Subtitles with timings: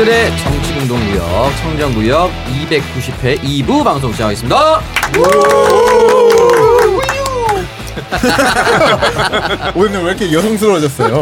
[0.00, 2.30] 오늘의 정치공동구역 청정구역
[2.70, 4.80] 290회 2부 방송 시작하겠습니다.
[9.76, 11.20] 오늘 왜 이렇게 여성스러워졌어요?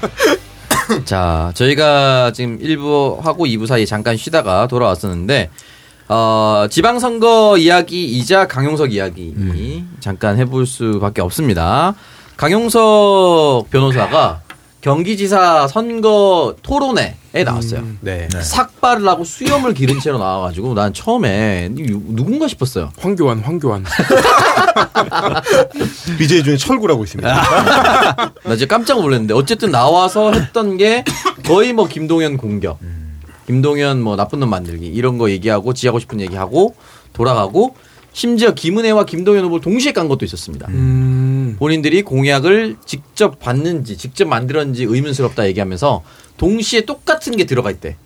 [1.04, 5.50] 자, 저희가 지금 1부 하고 2부 사이에 잠깐 쉬다가 돌아왔었는데
[6.08, 9.34] 어, 지방선거 이야기이자 강용석 이야기
[10.00, 11.94] 잠깐 해볼 수밖에 없습니다.
[12.38, 14.40] 강용석 변호사가
[14.84, 17.82] 경기지사 선거 토론회에 나왔어요.
[18.02, 18.28] 네.
[18.28, 22.92] 삭발을 하고 수염을 기른 채로 나와가지고 난 처음에 이 누군가 싶었어요.
[22.98, 23.82] 황교안, 황교안.
[26.18, 27.32] BJ 중에 철구라고 있습니다.
[28.44, 31.02] 나 진짜 깜짝 놀랐는데 어쨌든 나와서 했던 게
[31.46, 32.78] 거의 뭐 김동연 공격,
[33.46, 36.74] 김동연 뭐 나쁜 놈 만들기 이런 거 얘기하고 지하고 싶은 얘기하고
[37.14, 37.74] 돌아가고
[38.12, 40.68] 심지어 김은혜와 김동연 후보를 동시에 깐 것도 있었습니다.
[40.68, 41.23] 음.
[41.58, 46.02] 본인들이 공약을 직접 받는지 직접 만들었는지 의문스럽다 얘기하면서
[46.36, 47.96] 동시에 똑같은 게 들어가 있대.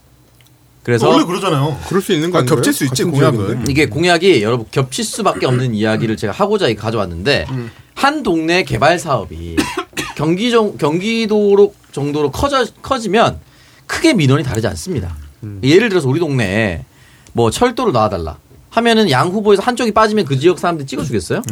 [0.83, 1.79] 그래서 원래 그러잖아요.
[1.89, 2.57] 그럴 수 있는 거 아, 아닌가요?
[2.57, 3.39] 겹칠 수 있지, 공약은.
[3.39, 3.71] 지역인데.
[3.71, 7.47] 이게 공약이 여러분 겹칠 수밖에 없는 이야기를 제가 하고자 가져왔는데
[7.95, 9.57] 한 동네 개발 사업이
[10.17, 13.39] 경기 정, 경기도로 정도로 커져 커지면
[13.87, 15.17] 크게 민원이 다르지 않습니다.
[15.63, 16.85] 예를 들어서 우리 동네에
[17.33, 18.39] 뭐 철도를 놔달라
[18.71, 21.43] 하면은 양 후보에서 한쪽이 빠지면 그 지역 사람들이 찍어주겠어요?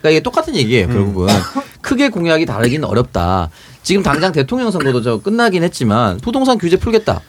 [0.00, 0.88] 그러니까 이게 똑같은 얘기예요.
[0.88, 1.28] 결국은
[1.80, 3.50] 크게 공약이 다르기는 어렵다.
[3.82, 7.20] 지금 당장 대통령 선거도 저 끝나긴 했지만 부동산 규제 풀겠다.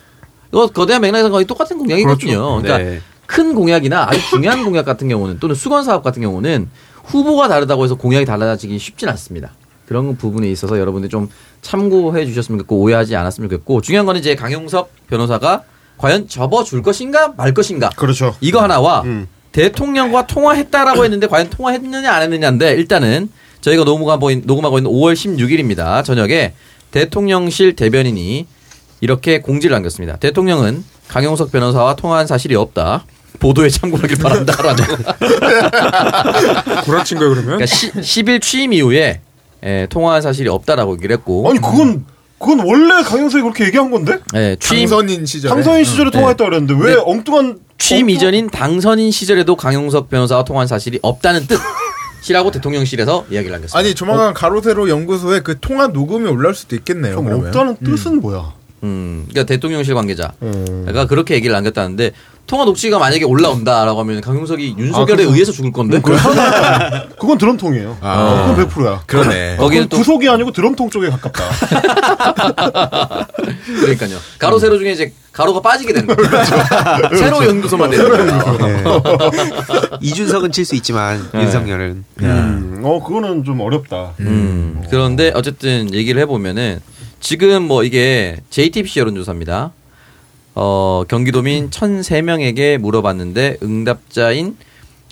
[0.50, 2.62] 이거 거대한 맥락에서 거의 똑같은 공약이거든요.
[2.62, 3.02] 그러니까 네.
[3.26, 6.70] 큰 공약이나 아주 중요한 공약 같은 경우는 또는 수건 사업 같은 경우는
[7.06, 9.52] 후보가 다르다고 해서 공약이 달라지기 쉽진 않습니다.
[9.88, 11.30] 그런 부분에 있어서 여러분들이 좀
[11.62, 15.64] 참고해 주셨으면 좋겠고 오해하지 않았으면 좋겠고 중요한 거는 이제 강용석 변호사가
[15.98, 18.36] 과연 접어줄 것인가 말 것인가 그렇죠.
[18.40, 19.28] 이거 하나와 음.
[19.52, 23.30] 대통령과 통화했다라고 했는데 과연 통화했느냐 안 했느냐인데 일단은
[23.62, 26.04] 저희가 녹음하고, 있- 있는 5월 16일입니다.
[26.04, 26.54] 저녁에
[26.92, 28.48] 대통령실 대변인이
[29.02, 30.18] 이렇게 공지를 남겼습니다.
[30.18, 33.06] 대통령은 강용석 변호사와 통화한 사실이 없다.
[33.40, 34.84] 보도에 참고하길 바란다라는.
[36.86, 37.58] 구라친 거예요 그러면?
[37.58, 39.22] 그러니까 시, 10일 취임 이후에
[39.64, 41.50] 예, 통화한 사실이 없다라고 얘기를 했고.
[41.50, 42.06] 아니 그건
[42.42, 46.96] 그건 원래 강영석이 그렇게 얘기한 건데 예, 취임 당선인 시절에 당선인 시절에 통화했다 그랬는데 왜
[46.96, 47.02] 네.
[47.06, 51.46] 엉뚱한 취임 엉뚱- 이전인 당선인 시절에도 강용석 변호사와 통화한 사실이 없다는
[52.22, 53.78] 뜻이라고 대통령실에서 이야기를 남겼습니다.
[53.78, 57.12] 아니 조만간 가로세로 연구소에 그 통화 녹음이 올라올 수도 있겠네요.
[57.14, 57.48] 그럼 그러면.
[57.48, 58.54] 없다는 뜻은 뭐야?
[58.84, 60.34] 음, 그러니까 대통령실 관계자.
[60.42, 60.88] 음.
[60.92, 62.12] 가 그렇게 얘기를 남겼다는데
[62.52, 66.02] 통화 녹취가 만약에 올라온다라고 하면 강용석이 윤석열에 의해서 죽을 건데.
[66.02, 67.98] 그건 드럼통이에요.
[68.02, 68.54] 아.
[68.54, 69.04] 그건 100%야.
[69.06, 69.56] 그러네.
[69.56, 71.46] 거기는 또 구속이 아니고 드럼통 쪽에 가깝다.
[73.80, 74.18] 그러니까요.
[74.38, 76.30] 가로 세로 중에 이제 가로가 빠지게 되는 거죠.
[77.16, 79.02] 세로 연구소만 되는 거예요.
[80.04, 84.12] 이준석은 칠 수 있지만 윤석열은 음, 어 그거는 좀 어렵다.
[84.20, 84.84] 음.
[84.90, 86.82] 그런데 어쨌든 얘기를 해보면은
[87.22, 89.72] 지금 뭐 이게 JTBC 여론조사입니다.
[90.56, 94.58] 어, 경기도민 1,003명에게 물어봤는데 응답자인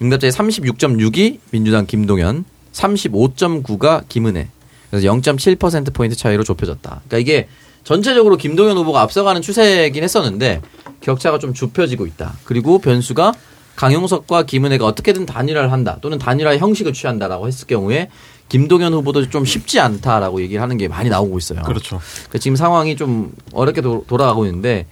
[0.02, 4.48] 응답자의 36.6이 민주당 김동연, 35.9가 김은혜.
[4.90, 6.90] 그래서 0.7% 포인트 차이로 좁혀졌다.
[6.90, 7.48] 그러니까 이게
[7.84, 10.62] 전체적으로 김동연 후보가 앞서가는 추세이긴 했었는데
[11.02, 12.34] 격차가 좀 좁혀지고 있다.
[12.44, 13.34] 그리고 변수가
[13.76, 18.10] 강용석과 김은혜가 어떻게든 단일화를 한다 또는 단일화의 형식을 취한다라고 했을 경우에
[18.50, 21.62] 김동연 후보도 좀 쉽지 않다라고 얘기를 하는 게 많이 나오고 있어요.
[21.62, 22.00] 그렇죠.
[22.00, 24.86] 그러니까 지금 상황이 좀 어렵게 도, 돌아가고 있는데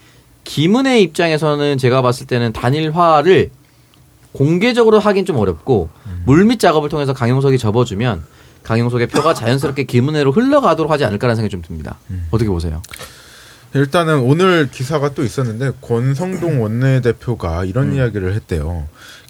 [0.47, 3.49] 김은혜 입장에서는 제가 봤을 때는 단일화를
[4.31, 5.89] 공개적으로 하긴 좀 어렵고
[6.25, 8.23] 물밑 작업을 통해서 강용석이 접어주면
[8.63, 11.99] 강용석의 표가 자연스럽게 김은혜로 흘러가도록 하지 않을까라는 생각이 좀 듭니다.
[12.31, 12.81] 어떻게 보세요?
[13.73, 18.87] 일단은 오늘 기사가 또 있었는데 권성동 원내대표가 이런 이야기를 했대요.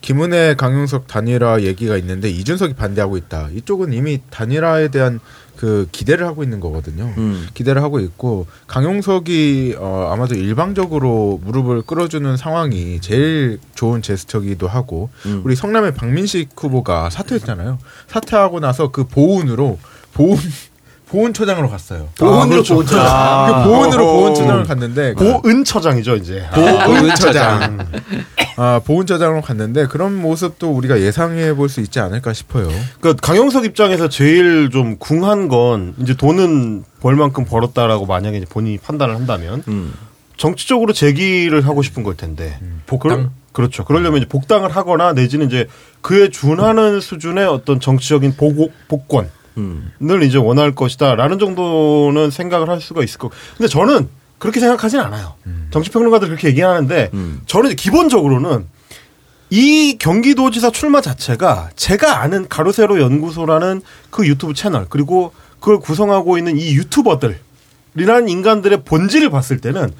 [0.07, 3.49] 김은혜 강용석 단일화 얘기가 있는데 이준석이 반대하고 있다.
[3.53, 5.19] 이쪽은 이미 단일화에 대한
[5.57, 7.13] 그 기대를 하고 있는 거거든요.
[7.17, 7.45] 음.
[7.53, 15.41] 기대를 하고 있고 강용석이 어, 아마도 일방적으로 무릎을 끌어주는 상황이 제일 좋은 제스처기도 하고 음.
[15.43, 17.77] 우리 성남의 박민식 후보가 사퇴했잖아요.
[18.07, 19.77] 사퇴하고 나서 그 보훈으로
[20.13, 20.39] 보훈
[21.09, 22.07] 보훈처장으로 갔어요.
[22.17, 23.63] 보훈으로 보훈처장.
[23.63, 24.05] 그 보훈으로.
[24.05, 26.45] 보훈처장을 갔는데 보은처장이죠 이제.
[26.53, 27.87] 보훈처장.
[28.59, 32.69] 아 보훈처장으로 갔는데 그런 모습도 우리가 예상해 볼 수 있지 않을까 싶어요.
[33.01, 39.15] 그 강영석 입장에서 제일 좀 궁한 건 이제 돈은 벌 만큼 벌었다라고 만약에 본인이 판단을
[39.15, 39.93] 한다면 음.
[40.37, 42.57] 정치적으로 재기를 하고 싶은 걸 텐데.
[42.85, 43.31] 복당?
[43.51, 45.67] 그렇죠 그러려면 이제 복당을 하거나 내지는 이제
[46.01, 49.91] 그에 준하는 수준의 어떤 정치적인 보고, 복권을 음.
[50.23, 53.31] 이제 원할 것이다라는 정도는 생각을 할 수가 있을 것.
[53.57, 54.07] 근데 저는
[54.39, 55.33] 그렇게 생각하진 않아요.
[55.71, 57.41] 정치평론가들 그렇게 얘기하는데 음.
[57.47, 58.65] 저는 기본적으로는
[59.49, 66.57] 이 경기도지사 출마 자체가 제가 아는 가로세로 연구소라는 그 유튜브 채널 그리고 그걸 구성하고 있는
[66.57, 69.91] 이 유튜버들이라는 인간들의 본질을 봤을 때는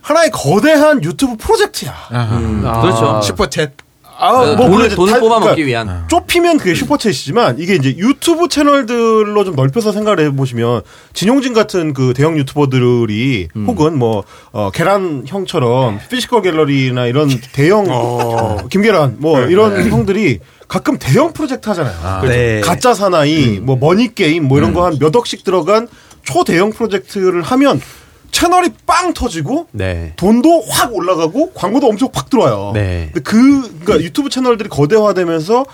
[0.00, 1.92] 하나의 거대한 유튜브 프로젝트야.
[2.12, 2.80] 음, 아.
[2.80, 3.20] 그렇죠.
[3.22, 3.70] 슈퍼챗.
[4.16, 6.08] 아, 어, 뭐 돈을 돈을 다- 뽑아 먹기 그러니까 위한.
[6.08, 10.82] 좁히면 그게 슈퍼챗이지만 이게 이제 유튜브 채널들로 좀 넓혀서 생각을 해보시면
[11.12, 13.64] 진용진 같은 그 대형 유튜버들이 음.
[13.66, 20.98] 혹은 뭐 어, 계란 형처럼 피지컬 갤러리나 이런 대형 어, 김계란 뭐 이런 형들이 가끔
[20.98, 22.22] 대형 프로젝트 하잖아요.
[22.22, 22.60] 네.
[22.60, 25.88] 가짜 사나이, 뭐 머니 게임 뭐 이런 거한 몇 억씩 들어간
[26.22, 27.80] 초대형 프로젝트를 하면
[28.34, 30.12] 채널이 빵 터지고 네.
[30.16, 32.72] 돈도 확 올라가고 광고도 엄청 팍 들어와요.
[32.74, 33.10] 네.
[33.12, 35.64] 근데 그 그러니까 유튜브 채널들이 거대화되면서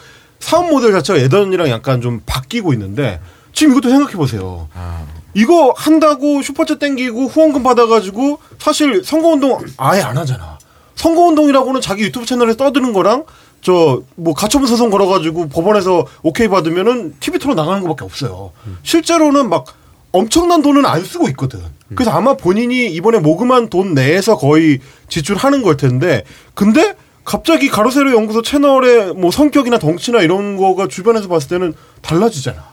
[0.41, 3.19] 사업 모델 자체가 예전이랑 약간 좀 바뀌고 있는데
[3.55, 4.69] 지금 이것도 생각해 보세요.
[5.33, 10.59] 이거 한다고 슈퍼챗 땡기고 후원금 받아가지고 사실 선거운동 아예 안 하잖아.
[10.97, 13.25] 선거운동이라고는 자기 유튜브 채널에 떠드는 거랑
[13.63, 18.53] 저 뭐 가처분 소송 걸어가지고 법원에서 오케이 받으면은 TV 토로 나가는 것밖에 없어요.
[18.83, 19.65] 실제로는 막
[20.13, 21.61] 엄청난 돈은 안 쓰고 있거든.
[21.95, 24.79] 그래서 아마 본인이 이번에 모금한 돈 내에서 거의
[25.09, 26.95] 지출하는 걸 텐데, 근데
[27.25, 32.65] 갑자기 가로세로 연구소 채널의 뭐 성격이나 덩치나 이런 거가 주변에서 봤을 때는 달라지잖아.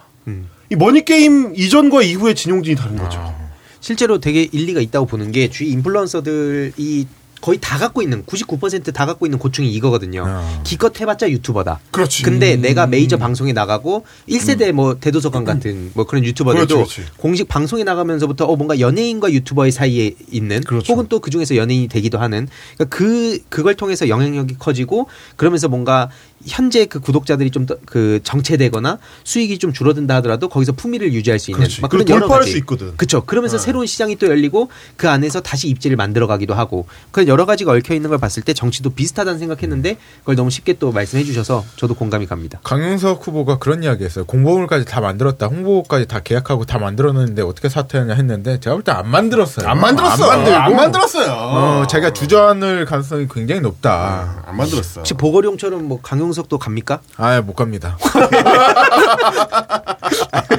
[0.70, 3.34] 이 머니 게임 이전과 이후의 진용진이 다른 거죠.
[3.80, 7.08] 실제로 되게 일리가 있다고 보는 게 주위 인플루언서들이
[7.48, 10.26] 거의 다 갖고 있는 99%다 갖고 있는 고충이 이거거든요.
[10.28, 10.62] 어.
[10.66, 11.80] 기껏 해봤자 유튜버다.
[11.92, 12.24] 그렇지.
[12.24, 17.12] 근데 내가 메이저 방송에 나가고 1세대 뭐 대도서관 같은 뭐 그런 유튜버들도 그렇지, 그렇지.
[17.16, 20.92] 공식 방송에 나가면서부터 어 뭔가 연예인과 유튜버의 사이에 있는 그렇죠.
[20.92, 25.08] 혹은 또 그 중에서 연예인이 되기도 하는 그러니까 그 그걸 통해서 영향력이 커지고
[25.38, 26.10] 그러면서 뭔가
[26.48, 31.60] 현재 그 구독자들이 좀 그 정체되거나 수익이 좀 줄어든다 하더라도 거기서 품위를 유지할 수 있는
[31.64, 31.82] 그렇지.
[31.82, 32.52] 막 그런 여러 가지.
[32.52, 32.96] 수 있거든.
[32.98, 33.24] 그렇죠.
[33.26, 37.72] 그러면서 새로운 시장이 또 열리고 그 안에서 다시 입지를 만들어 가기도 하고 그런 여러 가지가
[37.74, 41.94] 얽혀 있는 걸 봤을 때 정치도 비슷하다는 생각했는데 그걸 너무 쉽게 또 말씀해 주셔서 저도
[41.96, 42.60] 공감이 갑니다.
[42.64, 44.26] 강용석 후보가 그런 이야기 했어요.
[44.26, 45.48] 공보물까지 다 만들었다.
[45.48, 49.68] 홍보까지 다 계약하고 다 만들었는데 어떻게 사퇴하냐 했는데 제가 볼 때 안 만들었어요.
[49.68, 50.24] 안 만들었어.
[50.24, 50.58] 안 만들고.
[50.58, 51.32] 안 만들었어요.
[51.32, 54.44] 어, 자기가 주저앉을 가능성이 굉장히 높다.
[54.46, 55.02] 안 만들었어.
[55.02, 57.02] 혹시 보거룡처럼 뭐 강용석 도 갑니까?
[57.18, 57.98] 아, 못 갑니다.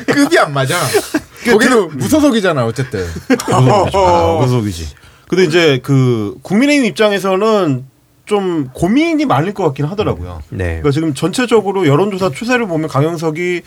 [0.06, 0.76] 급이 안 맞아.
[1.50, 3.06] 거기는 무소속이잖아, 어쨌든.
[3.52, 4.88] 아, 무속이지.
[5.28, 7.86] 근데 이제 그 국민의힘 입장에서는
[8.24, 10.42] 좀 고민이 많을 것 같긴 하더라고요.
[10.50, 10.64] 네.
[10.64, 13.62] 그러니까 지금 전체적으로 여론조사 추세를 보면 강영석이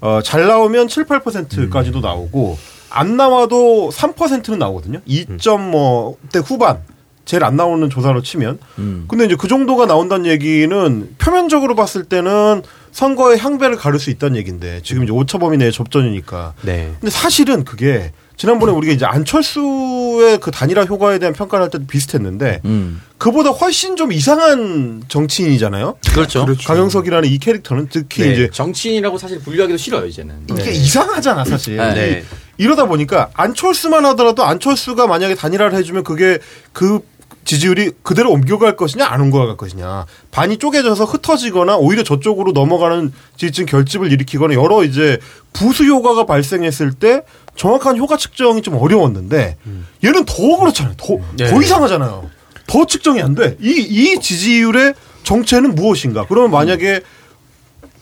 [0.00, 2.58] 어, 잘 나오면 7, 8%까지도 나오고
[2.90, 5.00] 안 나와도 3%는 나오거든요.
[5.08, 6.78] 2.뭐대 후반.
[7.24, 8.58] 제일 안 나오는 조사로 치면.
[8.78, 9.04] 음.
[9.08, 12.62] 근데 이제 그 정도가 나온다는 얘기는 표면적으로 봤을 때는
[12.92, 16.54] 선거의 향배를 가를 수 있다는 얘기인데 지금 이제 오차 범위 내에 접전이니까.
[16.62, 16.92] 네.
[17.00, 22.60] 근데 사실은 그게 지난번에 우리가 이제 안철수의 그 단일화 효과에 대한 평가를 할 때도 비슷했는데
[22.64, 23.00] 음.
[23.18, 25.96] 그보다 훨씬 좀 이상한 정치인이잖아요.
[26.12, 26.46] 그렇죠.
[26.66, 30.46] 강영석이라는 이 캐릭터는 특히 네, 이제 정치인이라고 사실 분류하기도 싫어요 이제는.
[30.50, 31.76] 이게 이상하잖아 사실.
[31.76, 31.94] 네.
[31.94, 32.24] 네.
[32.58, 36.38] 이러다 보니까 안철수만 하더라도 안철수가 만약에 단일화를 해주면 그게
[36.72, 37.00] 그
[37.44, 40.06] 지지율이 그대로 옮겨갈 것이냐 안 옮겨갈 것이냐.
[40.30, 45.18] 반이 쪼개져서 흩어지거나 오히려 저쪽으로 넘어가는 지지층 결집을 일으키거나 여러 이제
[45.52, 47.22] 부수 효과가 발생했을 때
[47.56, 49.56] 정확한 효과 측정이 좀 어려웠는데
[50.02, 50.94] 얘는 더 그렇잖아요.
[50.96, 51.48] 더, 네.
[51.48, 52.30] 더 이상하잖아요.
[52.66, 56.26] 더 측정이 안돼이 이 지지율의 정체는 무엇인가?
[56.28, 57.00] 그러면 만약에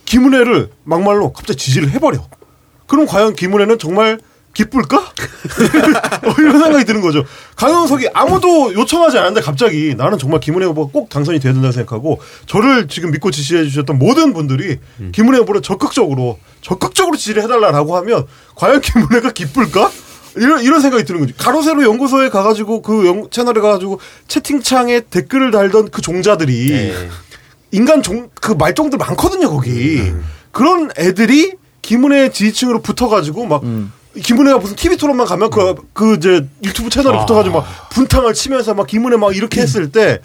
[0.05, 2.27] 김은혜를 막말로 갑자기 지지를 해버려.
[2.87, 4.19] 그럼 과연 김은혜는 정말
[4.55, 4.99] 기쁠까?
[6.27, 7.25] 어, 이런 생각이 드는 거죠.
[7.57, 12.87] 강영석이 아무도 요청하지 않았는데 갑자기 나는 정말 김은혜 후보가 꼭 당선이 돼야 된다고 생각하고 저를
[12.89, 14.79] 지금 믿고 지지해 주셨던 모든 분들이
[15.13, 19.91] 김은혜 후보를 적극적으로 적극적으로 지지를 해달라라고 하면 과연 김은혜가 기쁠까?
[20.37, 21.35] 이런 이런 생각이 드는 거죠.
[21.39, 27.09] 가로세로 연구소에 가가지고 그 연- 채널에 가가지고 채팅창에 댓글을 달던 그 종자들이 네.
[27.71, 30.13] 인간 종, 그 말종들 많거든요, 거기.
[30.51, 33.63] 그런 애들이 김은혜 지지층으로 붙어가지고 막,
[34.21, 38.87] 김은혜가 무슨 TV 토론만 가면 그, 그 이제 유튜브 채널에 붙어가지고 막 분탕을 치면서 막
[38.87, 40.21] 김은혜 막 이렇게 했을 때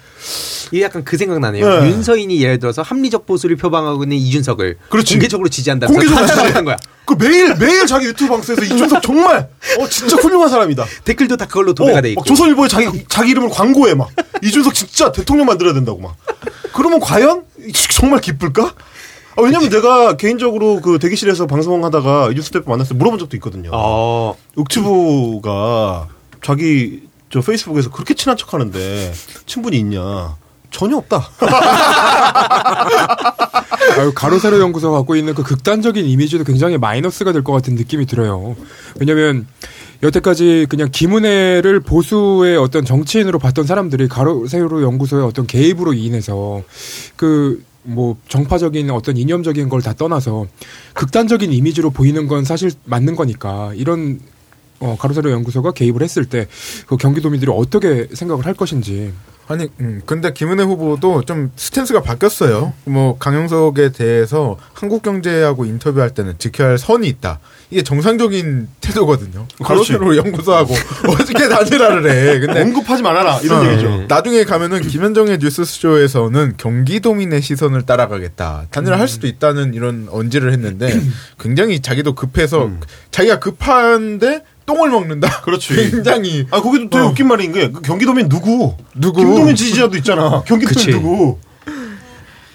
[0.70, 1.80] 이게 약간 그 생각 나네요.
[1.80, 1.90] 네.
[1.90, 5.14] 윤서인이 예를 들어서 합리적 보수를 표방하고 있는 이준석을 그렇지.
[5.14, 6.54] 공개적으로 지지한다면서 공개적으로 단톡을 지지.
[6.56, 6.76] 한 거야.
[7.06, 10.84] 그 매일, 매일 자기 유튜브 방송에서 이준석 정말, 어, 진짜 훌륭한 사람이다.
[11.06, 12.20] 댓글도 다 그걸로 도배가 어, 돼 있고.
[12.20, 14.10] 막 조선일보에 자기, 자기 이름을 광고해 막.
[14.42, 16.14] 이준석 진짜 대통령 만들어야 된다고 막.
[16.74, 17.44] 그러면 과연
[17.90, 18.74] 정말 기쁠까?
[19.38, 23.70] 아, 왜냐면 내가 개인적으로 그 대기실에서 방송하다가 이준석 대표 만났을 때 물어본 적도 있거든요.
[23.72, 24.34] 어.
[24.56, 26.08] 옥치부가
[26.42, 29.12] 자기 저 페이스북에서 그렇게 친한 척 하는데
[29.46, 30.36] 친분이 있냐?
[30.70, 31.30] 전혀 없다.
[33.98, 38.54] 아유, 가로세로 연구소가 갖고 있는 그 극단적인 이미지도 굉장히 마이너스가 될 것 같은 느낌이 들어요.
[38.98, 39.46] 왜냐면
[40.02, 46.62] 여태까지 그냥 김은혜를 보수의 어떤 정치인으로 봤던 사람들이 가로세로 연구소의 어떤 개입으로 인해서
[47.16, 50.46] 그 뭐 정파적인 어떤 이념적인 걸 다 떠나서
[50.94, 54.20] 극단적인 이미지로 보이는 건 사실 맞는 거니까 이런
[54.80, 56.46] 어, 가로세로 연구소가 개입을 했을 때
[56.86, 59.12] 그 경기도민들이 어떻게 생각을 할 것인지
[59.48, 62.74] 아니, 음, 근데 김은혜 후보도 좀 스탠스가 바뀌었어요.
[62.84, 67.40] 뭐 강영석에 대해서 한국경제하고 인터뷰할 때는 지켜야 할 선이 있다.
[67.70, 69.46] 이게 정상적인 태도거든요.
[69.62, 70.74] 가로세로 연구소하고
[71.08, 72.40] 어떻게 단일화를 해.
[72.40, 74.04] 근데 언급하지 말아라 이런 어, 얘기죠.
[74.08, 78.66] 나중에 가면은 김현정의 뉴스쇼에서는 경기도민의 시선을 따라가겠다.
[78.70, 81.00] 단일화 할 수도 있다는 이런 언지를 했는데
[81.40, 82.70] 굉장히 자기도 급해서
[83.10, 85.40] 자기가 급한데 똥을 먹는다.
[85.42, 85.74] 그렇지.
[85.90, 87.08] 굉장히 아 거기도 되게 어.
[87.08, 88.74] 웃긴 말인 게그 경기도민 누구?
[88.94, 89.20] 누구?
[89.24, 90.42] 김동민 지지자도 있잖아.
[90.46, 90.90] 경기도민.
[91.00, 91.38] 누구?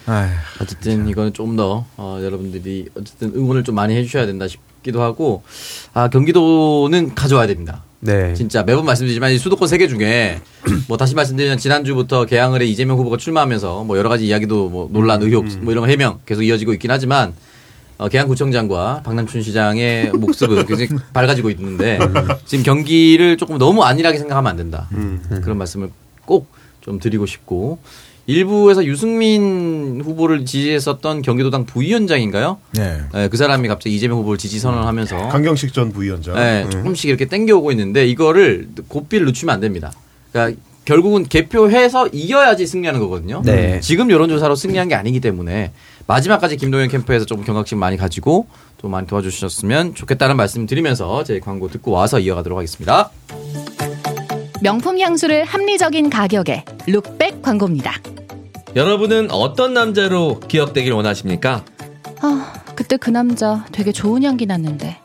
[0.06, 0.28] 아휴,
[0.60, 5.42] 어쨌든 이거는 좀 더 어, 여러분들이 어쨌든 응원을 좀 많이 해주셔야 된다 싶기도 하고
[5.92, 7.82] 아 경기도는 가져와야 됩니다.
[8.00, 8.34] 네.
[8.34, 10.40] 진짜 매번 말씀드리지만 이 수도권 세 개 중에
[10.88, 15.22] 뭐 다시 말씀드리면 지난주부터 개항을 해 이재명 후보가 출마하면서 뭐 여러 가지 이야기도 뭐 논란
[15.22, 17.32] 의혹 뭐 이런 거 해명 계속 이어지고 있긴 하지만
[18.04, 21.98] 어, 개항구청장과 박남춘 시장의 목습은 굉장히 밝아지고 있는데
[22.44, 24.88] 지금 경기를 조금 너무 안일하게 생각하면 안 된다
[25.42, 25.90] 그런 말씀을
[26.26, 27.78] 꼭 좀 드리고 싶고
[28.26, 32.58] 일부에서 유승민 후보를 지지했었던 경기도당 부위원장인가요?
[32.72, 33.00] 네.
[33.12, 36.34] 네, 그 사람이 갑자기 이재명 후보를 지지 선언하면서 강경식 전 부위원장.
[36.34, 39.92] 네, 조금씩 이렇게 땡겨오고 있는데 이거를 고삐를 늦추면 안 됩니다.
[40.32, 43.40] 그러니까 결국은 개표해서 이겨야지 승리하는 거거든요.
[43.44, 43.80] 네.
[43.80, 45.72] 지금 여론조사로 승리한 게 아니기 때문에
[46.06, 48.46] 마지막까지 김동연 캠프에서 조금 경각심 많이 가지고
[48.80, 53.10] 좀 많이 도와주셨으면 좋겠다는 말씀 드리면서 제 광고 듣고 와서 이어가도록 하겠습니다.
[54.60, 57.94] 명품 향수를 합리적인 가격에 룩백 광고입니다.
[58.76, 61.64] 여러분은 어떤 남자로 기억되길 원하십니까?
[62.20, 64.98] 아, 그때 그 남자 되게 좋은 향기 났는데.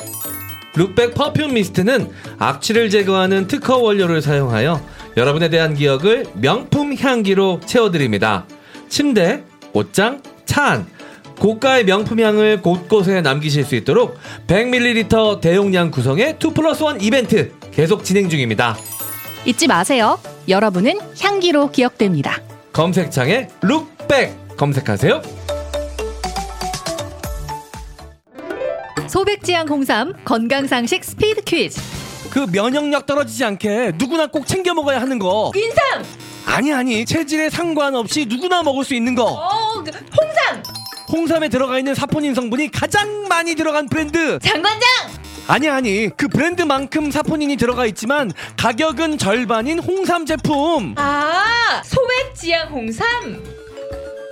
[0.75, 4.81] 룩백 퍼퓸 미스트는 악취를 제거하는 특허 원료를 사용하여
[5.17, 8.45] 여러분에 대한 기억을 명품 향기로 채워드립니다.
[8.87, 10.87] 침대, 옷장, 차 안,
[11.37, 18.03] 고가의 명품 향을 곳곳에 남기실 수 있도록 100ml 대용량 구성의 2 플러스 1 이벤트 계속
[18.03, 18.75] 진행 중입니다.
[19.45, 20.19] 잊지 마세요.
[20.47, 22.41] 여러분은 향기로 기억됩니다.
[22.73, 25.21] 검색창에 룩백 검색하세요.
[29.07, 31.79] 소백지향 홍삼 건강상식 스피드 퀴즈.
[32.31, 35.51] 그 면역력 떨어지지 않게 누구나 꼭 챙겨 먹어야 하는 거.
[35.55, 36.28] 인삼!
[36.45, 39.23] 아니 아니 체질에 상관없이 누구나 먹을 수 있는 거.
[39.23, 40.63] 어, 홍삼!
[41.11, 44.39] 홍삼에 들어가 있는 사포닌 성분이 가장 많이 들어간 브랜드.
[44.39, 44.81] 장관장!
[45.47, 50.93] 아니 아니 그 브랜드만큼 사포닌이 들어가 있지만 가격은 절반인 홍삼 제품.
[50.97, 53.07] 아, 소백지향 홍삼!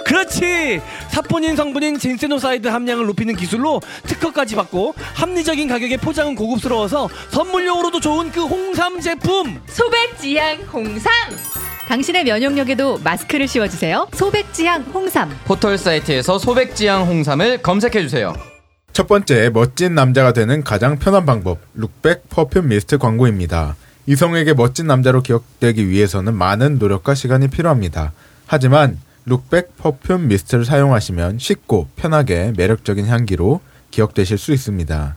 [0.06, 0.80] 그렇지.
[1.10, 8.46] 사포닌 성분인 진세노사이드 함량을 높이는 기술로 특허까지 받고 합리적인 가격에 포장은 고급스러워서 선물용으로도 좋은 그
[8.46, 9.62] 홍삼 제품.
[9.68, 11.12] 소백지향 홍삼!
[11.88, 14.10] 당신의 면역력에도 마스크를 씌워주세요.
[14.14, 15.30] 소백지향 홍삼.
[15.46, 18.36] 포털 사이트에서 소백지향 홍삼을 검색해 주세요.
[18.92, 23.76] 첫 번째 멋진 남자가 되는 가장 편한 방법 룩백 퍼퓸 미스트 광고입니다.
[24.06, 28.12] 이성에게 멋진 남자로 기억되기 위해서는 많은 노력과 시간이 필요합니다.
[28.48, 35.16] 하지만 룩백 퍼퓸 미스트를 사용하시면 쉽고 편하게 매력적인 향기로 기억되실 수 있습니다.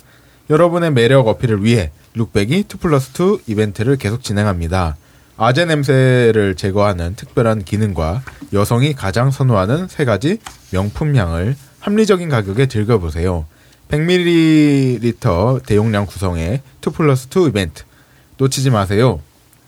[0.50, 4.97] 여러분의 매력 어필을 위해 룩백이 2 플러스 2 이벤트를 계속 진행합니다.
[5.42, 8.20] 아재 냄새를 제거하는 특별한 기능과
[8.52, 10.37] 여성이 가장 선호하는 세 가지
[10.70, 13.47] 명품 향을 합리적인 가격에 즐겨보세요.
[13.88, 17.85] 100ml 대용량 구성의 2 플러스 2 이벤트.
[18.37, 19.20] 놓치지 마세요.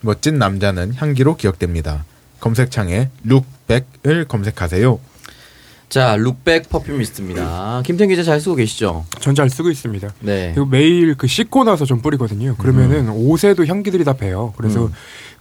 [0.03, 2.05] 멋진 남자는 향기로 기억됩니다.
[2.41, 5.01] 검색창에 룩백을 검색하세요.
[5.89, 7.83] 자, 룩백 퍼퓸 미스트입니다.
[7.85, 9.05] 김태현 기자 잘 쓰고 계시죠?
[9.21, 10.09] 전 잘 쓰고 있습니다.
[10.21, 10.53] 네.
[10.55, 12.57] 그리고 매일 그 씻고 나서 좀 뿌리거든요.
[12.57, 14.53] 그러면은 옷에도 향기들이 다 배요.
[14.57, 14.91] 그래서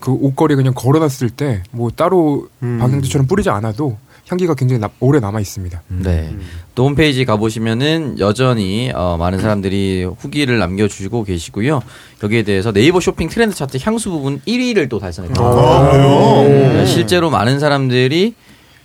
[0.02, 3.96] 그 옷걸이 그냥 걸어놨을 때 뭐 따로 방향제처럼 뿌리지 않아도
[4.28, 5.82] 향기가 굉장히 나- 오래 남아 있습니다.
[5.88, 6.34] 네.
[6.74, 11.80] 또 홈페이지 가보시면은 여전히 어, 많은 사람들이 후기를 남겨주시고 계시고요.
[12.22, 15.44] 여기에 대해서 네이버 쇼핑 트렌드 차트 향수 부분 1위를 또 달성했습니다.
[16.48, 18.34] 네, 실제로 많은 사람들이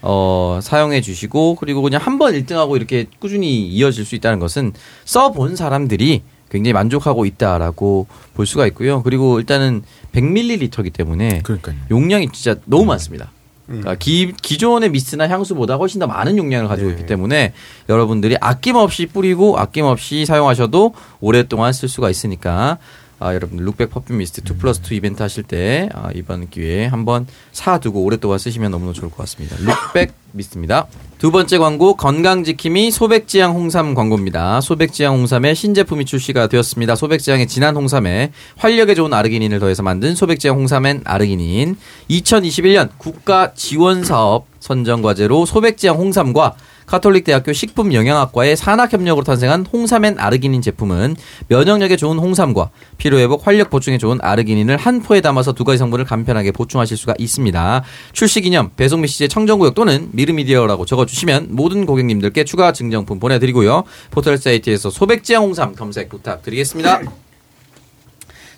[0.02, 4.74] 어, 사용해 주시고 그리고 그냥 한 번 1등하고 이렇게 꾸준히 이어질 수 있다는 것은
[5.06, 9.04] 써본 사람들이 굉장히 만족하고 있다라고 볼 수가 있고요.
[9.04, 9.84] 그리고 일단은
[10.18, 11.76] 100ml이기 때문에 그러니까요.
[11.92, 13.32] 용량이 진짜 너무 많습니다.
[13.68, 17.54] 그러니까 기, 기존의 미스트나 향수보다 훨씬 더 많은 용량을 가지고 있기 때문에
[17.90, 22.78] 여러분들이 아낌없이 뿌리고 아낌없이 사용하셔도 오랫동안 쓸 수가 있으니까
[23.20, 27.26] 아, 여러분 룩백 퍼퓸 미스트 2 플러스 2 이벤트 하실 때 아, 이번 기회에 한번
[27.52, 29.56] 사두고 오랫동안 쓰시면 너무너무 좋을 것 같습니다.
[29.60, 30.88] 룩백 미스트입니다.
[31.18, 34.62] 두 번째 광고 건강지킴이 소백지향 홍삼 광고입니다.
[34.62, 36.96] 소백지향 홍삼의 신제품이 출시가 되었습니다.
[36.96, 41.76] 소백지향의 진한 홍삼에 활력에 좋은 아르기닌을 더해서 만든 소백지향 홍삼엔 아르기닌
[42.12, 46.56] 2021년 국가 지원 사업 선정 과제로 소백지향 홍삼과
[46.88, 51.17] 카톨릭 대학교 식품 영양학과의 산학 협력으로 탄생한 홍삼엔 아르기닌 제품은
[51.50, 56.06] 면역력에 좋은 홍삼과 피로 회복, 활력 보충에 좋은 아르기닌을 한 포에 담아서 두 가지 성분을
[56.06, 57.84] 간편하게 보충하실 수가 있습니다.
[58.13, 63.84] 출시 기념 배송 메시지에 청정구역 또는 미르미디어라고 적어주시면 모든 고객님들께 추가 증정품 보내드리고요.
[64.10, 67.01] 포털 사이트에서 소백지향 홍삼 검색 부탁드리겠습니다.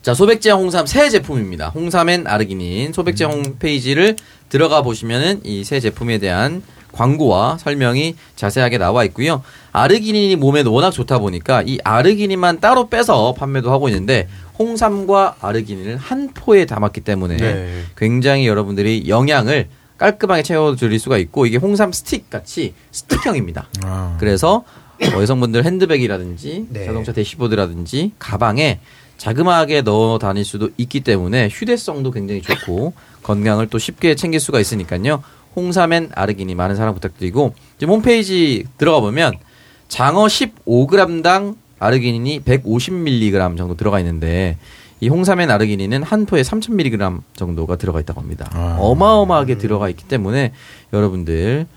[0.03, 1.69] 자, 소백지향 홍삼 새 제품입니다.
[1.69, 4.15] 홍삼엔 아르기닌 소백지향 홈페이지를
[4.49, 9.43] 들어가 보시면은 이 새 제품에 대한 광고와 설명이 자세하게 나와 있고요.
[9.71, 14.27] 아르기닌이 몸에 워낙 좋다 보니까 이 아르기닌만 따로 빼서 판매도 하고 있는데
[14.57, 17.83] 홍삼과 아르기닌을 한 포에 담았기 때문에 네.
[17.95, 23.67] 굉장히 여러분들이 영양을 깔끔하게 채워드릴 수가 있고 이게 홍삼 스틱 같이 스틱형입니다.
[23.83, 24.17] 아.
[24.19, 24.63] 그래서
[25.01, 26.85] 어, 여성분들 핸드백이라든지 네.
[26.85, 28.79] 자동차 대시보드라든지 가방에
[29.17, 32.93] 자그마하게 넣어 다닐 수도 있기 때문에 휴대성도 굉장히 좋고
[33.23, 35.21] 건강을 또 쉽게 챙길 수가 있으니까요.
[35.55, 39.33] 홍삼엔 아르기닌 많은 사랑 부탁드리고 지금 홈페이지 들어가 보면
[39.87, 44.57] 장어 15g당 아르기닌이 150mg 정도 들어가 있는데
[45.01, 48.49] 이 홍삼엔 아르기닌은 한 포에 3000mg 정도가 들어가 있다고 합니다.
[48.53, 48.77] 아.
[48.79, 50.51] 어마어마하게 들어가 있기 때문에
[50.91, 51.67] 여러분들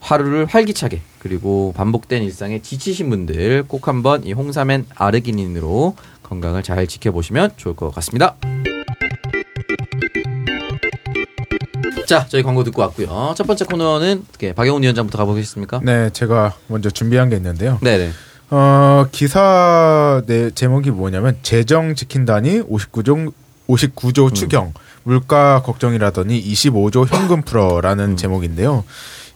[0.00, 7.52] 하루를 활기차게 그리고 반복된 일상에 지치신 분들 꼭 한번 이 홍삼엔 아르기닌으로 건강을 잘 지켜보시면
[7.56, 8.36] 좋을 것 같습니다.
[12.06, 13.34] 자, 저희 광고 듣고 왔고요.
[13.36, 15.80] 첫 번째 코너는 어떻게 박영훈 위원장부터 가보겠습니까?
[15.82, 17.78] 네, 제가 먼저 준비한 게 있는데요.
[17.82, 18.10] 네네.
[18.50, 23.32] 어, 기사 내 제목이 뭐냐면 재정 지킨다니 59조
[23.68, 24.72] 59조 추경
[25.02, 28.84] 물가 걱정이라더니 25조 현금 풀어라는 제목인데요.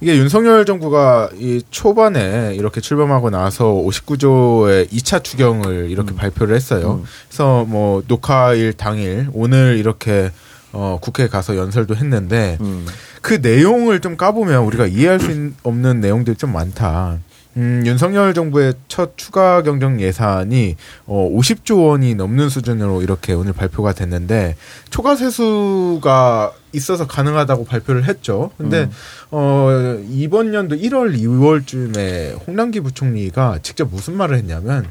[0.01, 7.03] 이게 윤석열 정부가 이 초반에 이렇게 출범하고 나서 59조의 2차 추경을 이렇게 발표를 했어요.
[7.29, 10.31] 그래서 뭐 녹화일 당일 오늘 이렇게
[10.73, 12.87] 어, 국회에 가서 연설도 했는데 음.
[13.23, 17.19] 그 내용을 좀 까보면 우리가 이해할 수 있- 없는 내용들이 좀 많다.
[17.57, 23.93] 음, 윤석열 정부의 첫 추가 경정 예산이 어, 50조 원이 넘는 수준으로 이렇게 오늘 발표가
[23.93, 24.55] 됐는데
[24.91, 28.53] 초과 세수가 있어서 가능하다고 발표를 했죠.
[28.57, 28.89] 근데
[29.33, 34.87] 어, 이번 연도 1월, 2월쯤에 홍남기 부총리가 직접 무슨 말을 했냐면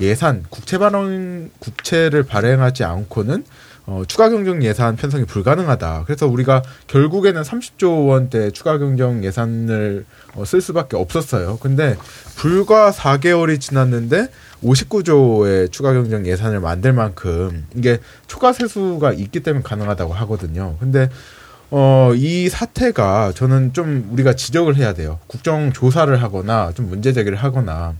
[0.00, 3.44] 예산 국채 발행 국채를 발행하지 않고는
[3.86, 6.04] 어, 추가 경정 예산 편성이 불가능하다.
[6.06, 11.58] 그래서 우리가 결국에는 30조 원대 추가 경정 예산을 어, 쓸 수밖에 없었어요.
[11.60, 11.96] 근데
[12.36, 14.28] 불과 4개월이 지났는데
[14.64, 20.76] 59조의 추가 경정 예산을 만들 만큼 이게 초과 세수가 있기 때문에 가능하다고 하거든요.
[20.80, 21.08] 근데
[21.70, 25.18] 어, 이 사태가 저는 좀 우리가 지적을 해야 돼요.
[25.26, 27.94] 국정 조사를 하거나 좀 문제 제기를 하거나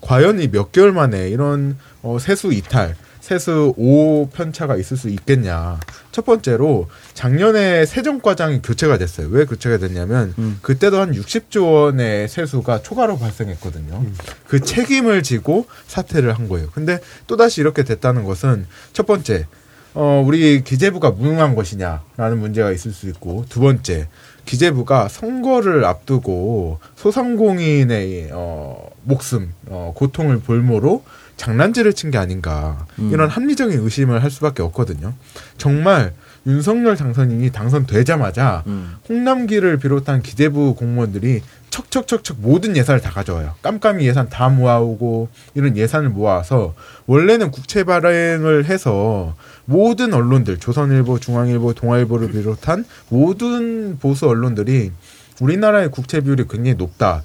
[0.00, 5.78] 과연 이 몇 개월 만에 이런 어, 세수 이탈, 세수 5 편차가 있을 수 있겠냐.
[6.10, 9.28] 첫 번째로 작년에 세정과장이 교체가 됐어요.
[9.30, 14.04] 왜 교체가 됐냐면 그때도 한 60조 원의 세수가 초과로 발생했거든요.
[14.48, 16.68] 그 책임을 지고 사퇴를 한 거예요.
[16.74, 19.46] 근데 또다시 이렇게 됐다는 것은 첫 번째
[19.94, 24.08] 어, 우리 기재부가 무능한 것이냐라는 문제가 있을 수 있고 두 번째
[24.46, 31.04] 기재부가 선거를 앞두고 소상공인의 어, 목숨 어, 고통을 볼모로
[31.46, 35.12] 장난질을 친 게 아닌가 이런 합리적인 의심을 할 수밖에 없거든요.
[35.58, 36.12] 정말
[36.46, 38.94] 윤석열 당선인이 당선되자마자 음.
[39.08, 43.54] 홍남기를 비롯한 기재부 공무원들이 척척척척 모든 예산을 다 가져와요.
[43.62, 46.74] 깜깜이 예산 다 모아오고 이런 예산을 모아서
[47.06, 54.92] 원래는 국채 발행을 해서 모든 언론들 조선일보, 중앙일보, 동아일보를 비롯한 모든 보수 언론들이
[55.40, 57.24] 우리나라의 국채 비율이 굉장히 높다.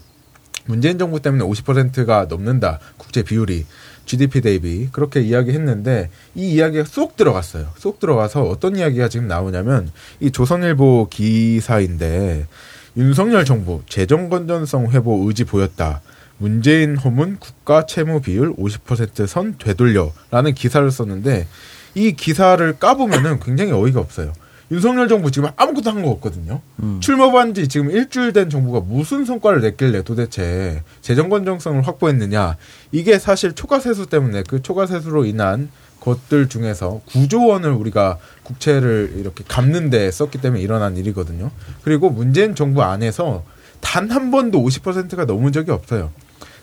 [0.65, 2.79] 문재인 정부 때문에 50%가 넘는다.
[2.97, 3.65] 국채 비율이
[4.07, 7.67] GDP 대비 그렇게 이야기했는데 이 이야기가 쏙 들어갔어요.
[7.77, 12.47] 쏙 들어가서 어떤 이야기가 지금 나오냐면 이 조선일보 기사인데
[12.95, 16.01] 윤석열 정부 재정 건전성 회복 의지 보였다.
[16.39, 21.47] 문재인 허문 국가 채무 비율 50%선 되돌려라는 기사를 썼는데
[21.95, 24.33] 이 기사를 까보면은 굉장히 어이가 없어요.
[24.71, 26.61] 윤석열 정부 지금 아무것도 한 거 없거든요.
[26.99, 32.57] 출범한 지 지금 일주일 된 정부가 무슨 성과를 냈길래 도대체 재정 건전성을 확보했느냐.
[32.91, 35.69] 이게 사실 초과 세수 때문에 그 초과 세수로 인한
[36.01, 41.49] 것들 중에서 9조 원을 우리가 국채를 이렇게 갚는 데 썼기 때문에 일어난 일이거든요.
[41.83, 43.43] 그리고 문재인 정부 안에서
[43.81, 46.11] 단 한 번도 50%가 넘은 적이 없어요.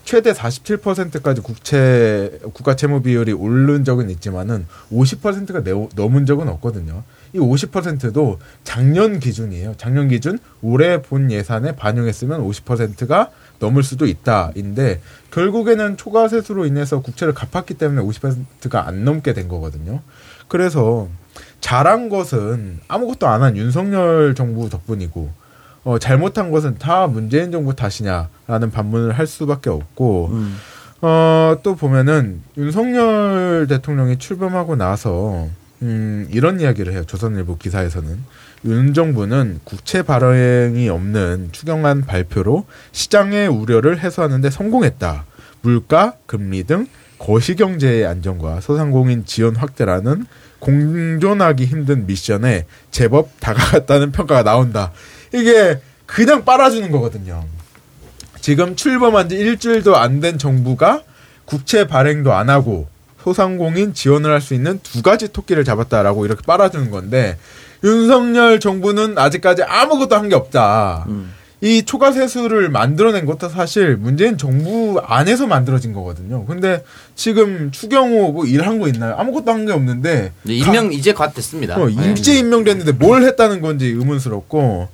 [0.04, 5.62] 최대 47%까지 국채 국가 채무 비율이 오른 적은 있지만은 50%가
[5.96, 7.02] 넘은 적은 없거든요.
[7.34, 9.74] 이 50%도 작년 기준이에요.
[9.76, 15.00] 작년 기준 올해 본 예산에 반영했으면 50%가 넘을 수도 있다인데
[15.32, 20.00] 결국에는 초과 세수로 인해서 국채를 갚았기 때문에 50%가 안 넘게 된 거거든요.
[20.48, 21.08] 그래서
[21.60, 25.30] 잘한 것은 아무것도 안 한 윤석열 정부 덕분이고
[25.84, 30.30] 어, 잘못한 것은 다 문재인 정부 탓이냐 라는 반문을 할 수밖에 없고
[31.02, 35.48] 어, 또 보면은 윤석열 대통령이 출범하고 나서
[35.84, 37.04] 음, 이런 이야기를 해요.
[37.06, 38.18] 조선일보 기사에서는
[38.64, 45.26] 윤 정부는 국채 발행이 없는 추경안 발표로 시장의 우려를 해소하는데 성공했다.
[45.60, 46.86] 물가, 금리 등
[47.18, 50.24] 거시경제의 안정과 소상공인 지원 확대라는
[50.58, 54.92] 공존하기 힘든 미션에 제법 다가갔다는 평가가 나온다.
[55.34, 57.44] 이게 그냥 빨아주는 거거든요.
[58.40, 61.02] 지금 출범한 지 일주일도 안 된 정부가
[61.44, 62.88] 국채 발행도 안 하고
[63.24, 67.38] 소상공인 지원을 할 수 있는 두 가지 토끼를 잡았다라고 이렇게 빨아주는 건데
[67.82, 71.06] 윤석열 정부는 아직까지 아무것도 한 게 없다.
[71.62, 76.44] 이 초과 세수를 만들어낸 것도 사실 문재인 정부 안에서 만들어진 거거든요.
[76.44, 76.84] 근데
[77.14, 79.14] 지금 추경호 뭐 일한 거 있나요?
[79.16, 81.76] 아무것도 한 게 없는데 이제 임명 이제 갓 됐습니다.
[81.76, 82.12] 어, 네.
[82.12, 84.88] 이제 임명됐는데 뭘 했다는 건지 의문스럽고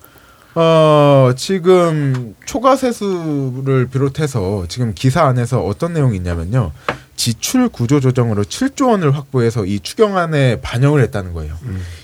[0.55, 6.71] 어, 지금 초과 세수를 비롯해서 지금 기사 안에서 어떤 내용이 있냐면요.
[7.21, 11.55] 지출 구조 조정으로 7조 원을 확보해서 이 추경안에 반영을 했다는 거예요.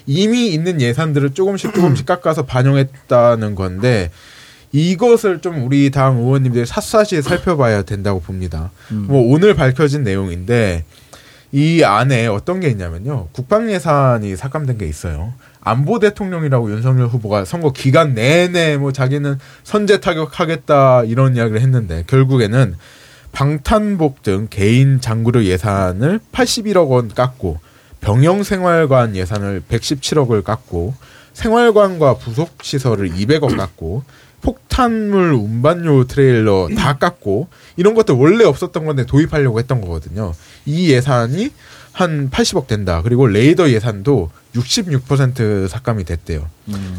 [0.04, 4.10] 이미 있는 예산들을 조금씩 조금씩 깎아서 반영했다는 건데
[4.72, 8.70] 이것을 좀 우리 당 의원님들이 샅샅이 살펴봐야 된다고 봅니다.
[8.90, 10.84] 뭐 오늘 밝혀진 내용인데
[11.50, 13.28] 이 안에 어떤 게 있냐면요.
[13.32, 15.32] 국방 예산이 삭감된 게 있어요.
[15.62, 22.76] 안보 대통령이라고 윤석열 후보가 선거 기간 내내 뭐 자기는 선제 타격하겠다 이런 이야기를 했는데 결국에는
[23.32, 27.58] 방탄복 등 개인 장구류 예산을 81억 원 깎고
[28.00, 30.94] 병영생활관 예산을 117억을 깎고
[31.32, 34.04] 생활관과 부속 시설을 200억 깎고
[34.40, 40.32] 폭탄물 운반용 트레일러 다 깎고 이런 것들 원래 없었던 건데 도입하려고 했던 거거든요.
[40.64, 41.50] 이 예산이
[41.92, 43.00] 한 80억 된다.
[43.02, 46.48] 그리고 레이더 예산도 66% 삭감이 됐대요.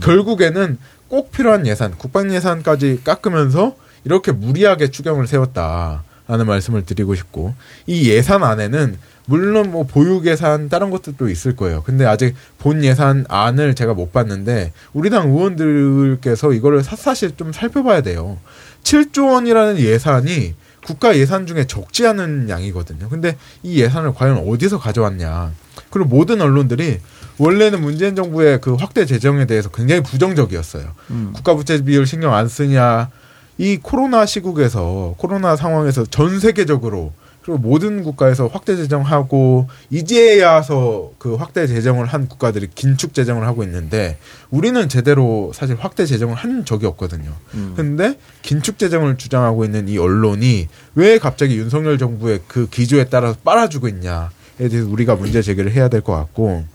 [0.02, 7.56] 결국에는 꼭 필요한 예산, 국방 예산까지 깎으면서 이렇게 무리하게 추경을 세웠다 라는 말씀을 드리고 싶고
[7.86, 11.84] 이 예산 안에는 물론 뭐 보육 예산 다른 것들도 있을 거예요.
[11.84, 18.02] 근데 아직 본 예산 안을 제가 못 봤는데 우리 당 의원들께서 이거를 샅샅이 좀 살펴봐야
[18.02, 18.38] 돼요.
[18.84, 23.10] 7조 원이라는 예산이 국가 예산 중에 적지 않은 양이거든요.
[23.10, 25.52] 근데 이 예산을 과연 어디서 가져왔냐.
[25.90, 27.00] 그리고 모든 언론들이
[27.38, 30.86] 원래는 문재인 정부의 그 확대 재정에 대해서 굉장히 부정적이었어요.
[31.34, 33.10] 국가 부채 비율 신경 안 쓰냐.
[33.58, 41.65] 이 코로나 시국에서 코로나 상황에서 전 세계적으로 그리고 모든 국가에서 확대 재정하고 이제야서 그 확대
[41.65, 44.17] 재정을 한 국가들이 긴축 재정을 하고 있는데
[44.50, 47.32] 우리는 제대로 사실 확대 재정을 한 적이 없거든요.
[47.78, 53.88] 근데 긴축 재정을 주장하고 있는 이 언론이 왜 갑자기 윤석열 정부의 그 기조에 따라서 빨아주고
[53.88, 54.28] 있냐에
[54.70, 56.65] 대해서 우리가 문제 제기를 해야 될 것 같고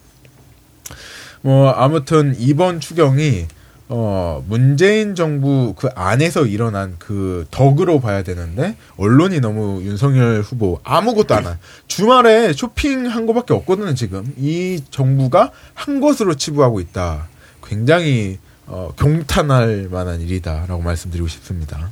[1.42, 3.46] 뭐 아무튼 이번 추경이
[3.94, 11.34] 어 문재인 정부 그 안에서 일어난 그 덕으로 봐야 되는데 언론이 너무 윤석열 후보 아무것도
[11.34, 11.58] 안 한.
[11.88, 14.32] 주말에 쇼핑한 거밖에 없거든요 지금.
[14.38, 17.28] 이 정부가 한 것으로 치부하고 있다.
[17.62, 21.90] 굉장히 어 경탄할 만한 일이다라고 말씀드리고 싶습니다.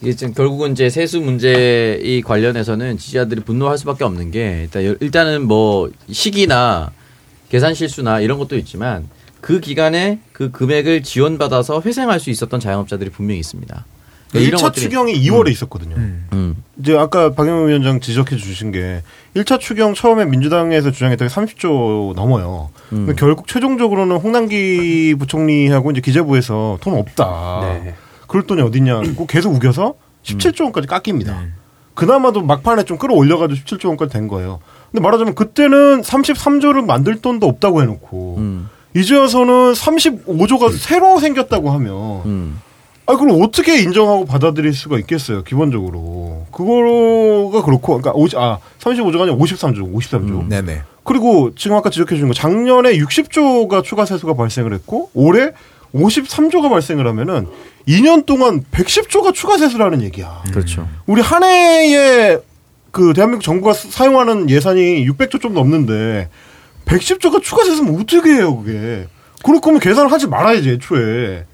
[0.00, 4.94] 이게 지금 결국은 이제 세수 문제 이 관련해서는 지지자들이 분노할 수밖에 없는 게 일단 여-
[5.00, 6.92] 일단은 뭐 시기나
[7.48, 9.08] 계산 실수나 이런 것도 있지만
[9.46, 13.84] 그 기간에 그 금액을 지원받아서 회생할 수 있었던 자영업자들이 분명히 있습니다.
[14.32, 15.94] 그러니까 1차 추경이 2월에 있었거든요.
[15.94, 16.64] 음.
[16.80, 19.04] 이제 아까 박영호 위원장 지적해 주신 게
[19.36, 22.70] 1차 추경 처음에 민주당에서 주장했던 게 30조 넘어요.
[22.90, 27.60] 근데 결국 최종적으로는 홍남기 부총리하고 이제 기재부에서 돈 없다.
[27.84, 27.94] 네.
[28.26, 31.40] 그럴 돈이 어딨냐고 계속 우겨서 17조 원까지 깎입니다.
[31.94, 34.58] 그나마도 막판에 좀 끌어올려가지고 17조 원까지 된 거예요.
[34.90, 38.70] 근데 말하자면 그때는 33조를 만들 돈도 없다고 해놓고 음.
[38.96, 41.92] 이제 와서는 35조가 새로 생겼다고 하면
[42.26, 42.60] 음.
[43.08, 46.44] 아, 그럼 어떻게 인정하고 받아들일 수가 있겠어요, 기본적으로.
[46.50, 50.48] 그거가 그렇고, 그러니까, 50, 아, 35조가 아니라 53조, 53조.
[50.48, 50.82] 네네.
[51.04, 55.50] 그리고 지금 아까 지적해 주신 거, 작년에 60조가 추가 세수가 발생을 했고, 올해
[55.94, 57.46] 53조가 발생을 하면은
[57.86, 60.42] 2년 동안 110조가 추가 세수라는 얘기야.
[60.52, 60.88] 그렇죠.
[61.06, 62.38] 우리 한 해에
[62.90, 66.28] 그 대한민국 정부가 스- 사용하는 예산이 600조 좀 넘는데
[66.86, 69.06] 110조가 추가 세수면 어떻게 해요, 그게.
[69.44, 71.44] 그럴 거면 계산을 하지 말아야지, 애초에.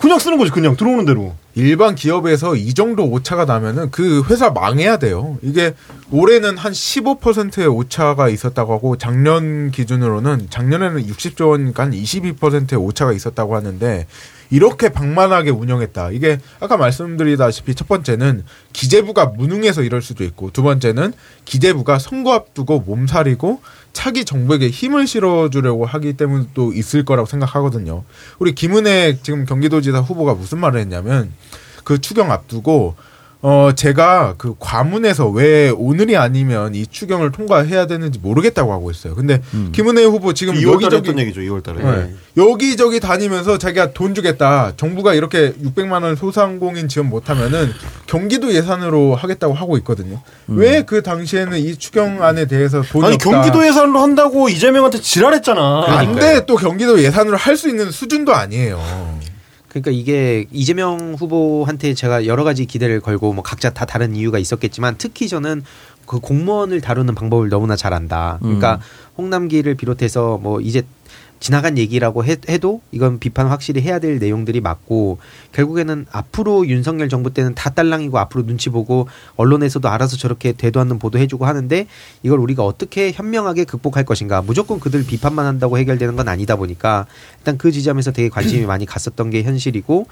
[0.00, 1.34] 그냥 쓰는 거지, 그냥 들어오는 대로.
[1.54, 5.38] 일반 기업에서 이 정도 오차가 나면은 그 회사 망해야 돼요.
[5.42, 5.74] 이게
[6.12, 13.56] 올해는 한 15%의 오차가 있었다고 하고 작년 기준으로는 작년에는 60조 원이니까 한 22%의 오차가 있었다고
[13.56, 14.06] 하는데
[14.50, 16.12] 이렇게 방만하게 운영했다.
[16.12, 21.12] 이게 아까 말씀드리다시피 첫 번째는 기재부가 무능해서 이럴 수도 있고 두 번째는
[21.44, 23.60] 기재부가 선거 앞두고 몸살이고
[23.98, 28.04] 차기 정부에게 힘을 실어주려고 하기 때문도 있을 거라고 생각하거든요.
[28.38, 31.32] 우리 김은혜 지금 경기도지사 후보가 무슨 말을 했냐면
[31.82, 32.94] 그 추경 앞두고
[33.40, 39.14] 어 제가 그 과문에서 왜 오늘이 아니면 이 추경을 통과해야 되는지 모르겠다고 하고 있어요.
[39.14, 39.40] 근데
[39.72, 41.40] 김은혜 후보 지금 2월 달에 여기저기 했던 얘기죠.
[41.42, 41.78] 2월 달에.
[41.84, 42.14] 네.
[42.36, 44.72] 여기저기 다니면서 자기가 돈 주겠다.
[44.76, 47.72] 정부가 이렇게 600만 원 소상공인 지원 못 하면은
[48.06, 50.20] 경기도 예산으로 하겠다고 하고 있거든요.
[50.48, 53.30] 왜그 당시에는 이 추경안에 대해서 돈이 아니 없다.
[53.30, 55.84] 경기도 예산으로 한다고 이재명한테 지랄했잖아.
[55.86, 58.80] 안돼 또 경기도 예산으로 할 수 있는 수준도 아니에요.
[59.68, 64.96] 그러니까 이게 이재명 후보한테 제가 여러 가지 기대를 걸고 뭐 각자 다 다른 이유가 있었겠지만
[64.98, 65.62] 특히 저는
[66.06, 68.38] 그 공무원을 다루는 방법을 너무나 잘 안다.
[68.40, 68.80] 그러니까
[69.18, 70.82] 홍남기를 비롯해서 뭐 이제
[71.40, 75.18] 지나간 얘기라고 해, 도 이건 비판 확실히 해야 될 내용들이 맞고
[75.52, 80.98] 결국에는 앞으로 윤석열 정부 때는 다 딸랑이고 앞으로 눈치 보고 언론에서도 알아서 저렇게 되도 않는
[80.98, 81.86] 보도 해주고 하는데
[82.22, 84.42] 이걸 우리가 어떻게 현명하게 극복할 것인가.
[84.42, 87.06] 무조건 그들 비판만 한다고 해결되는 건 아니다 보니까
[87.38, 90.06] 일단 그 지점에서 되게 관심이 많이 갔었던 게 현실이고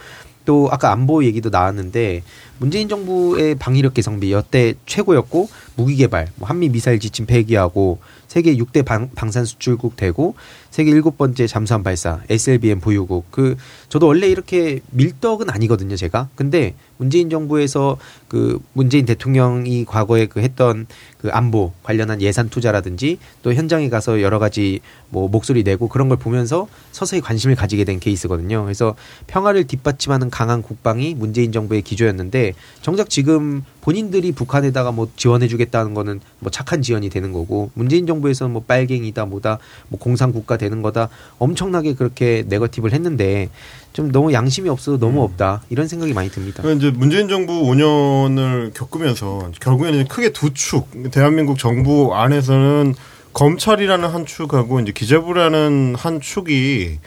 [0.47, 2.23] 또 아까 안보 얘기도 나왔는데
[2.59, 8.85] 문재인 정부의 방위력 개성비 여태 최고였고 무기 개발, 뭐 한미 미사일 지침 폐기하고 세계 6대
[8.85, 10.35] 방, 방산 수출국 되고
[10.77, 13.25] 세계 일곱 번째 잠수함 발사, SLBM 보유국.
[13.31, 13.57] 그
[13.89, 16.29] 저도 원래 이렇게 밀떡은 아니거든요, 제가.
[16.35, 17.97] 근데 문재인 정부에서
[18.29, 20.87] 그 문재인 대통령이 과거에 그 했던
[21.19, 26.19] 그 안보 관련한 예산 투자라든지 또 현장에 가서 여러 가지 뭐 목소리 내고 그런 걸
[26.19, 28.63] 보면서 서서히 관심을 가지게 된 케이스거든요.
[28.65, 28.97] 그래서
[29.29, 36.21] 평화를 뒷받침하는 강한 국방이 문재인 정부의 기조였는데 정작 지금 본인들이 북한에다가 뭐 지원해 주겠다는 거는
[36.41, 39.59] 뭐 착한 지원이 되는 거고 문재인 정부에서는 뭐 빨갱이다 뭐다
[39.89, 41.09] 뭐 공산 국가 되는 거다.
[41.39, 43.49] 엄청나게 그렇게 네거티브를 했는데
[43.93, 45.63] 좀 너무 양심이 없어서 너무 없다.
[45.71, 46.63] 이런 생각이 많이 듭니다.
[46.63, 52.95] 그 이제 문재인 정부 5년을 겪으면서 결국에는 크게 두 축, 대한민국 정부 안에서는
[53.33, 56.99] 검찰이라는 한 축하고 이제 기재부라는 한 축이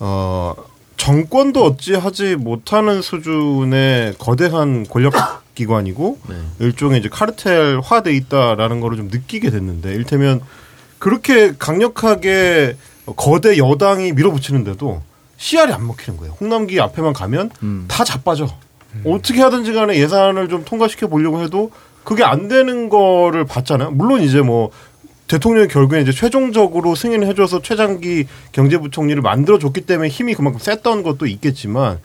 [0.00, 0.54] 어
[0.96, 5.12] 정권도 어찌하지 못하는 수준의 거대한 권력
[5.54, 6.18] 기관이고
[6.58, 10.40] 일종의 이제 카르텔화돼 있다라는 거를 좀 느끼게 됐는데 일테면
[10.98, 12.76] 그렇게 강력하게
[13.16, 15.02] 거대 여당이 밀어붙이는데도
[15.36, 16.34] 씨알이 안 먹히는 거예요.
[16.40, 17.50] 홍남기 앞에만 가면
[17.88, 18.48] 다 자빠져.
[19.04, 21.70] 어떻게 하든지 간에 예산을 좀 통과시켜 보려고 해도
[22.04, 23.90] 그게 안 되는 거를 봤잖아요.
[23.90, 24.70] 물론 이제 뭐
[25.26, 31.98] 대통령이 결국에 이제 최종적으로 승인해줘서 최장기 경제부총리를 만들어줬기 때문에 힘이 그만큼 셌던 것도 있겠지만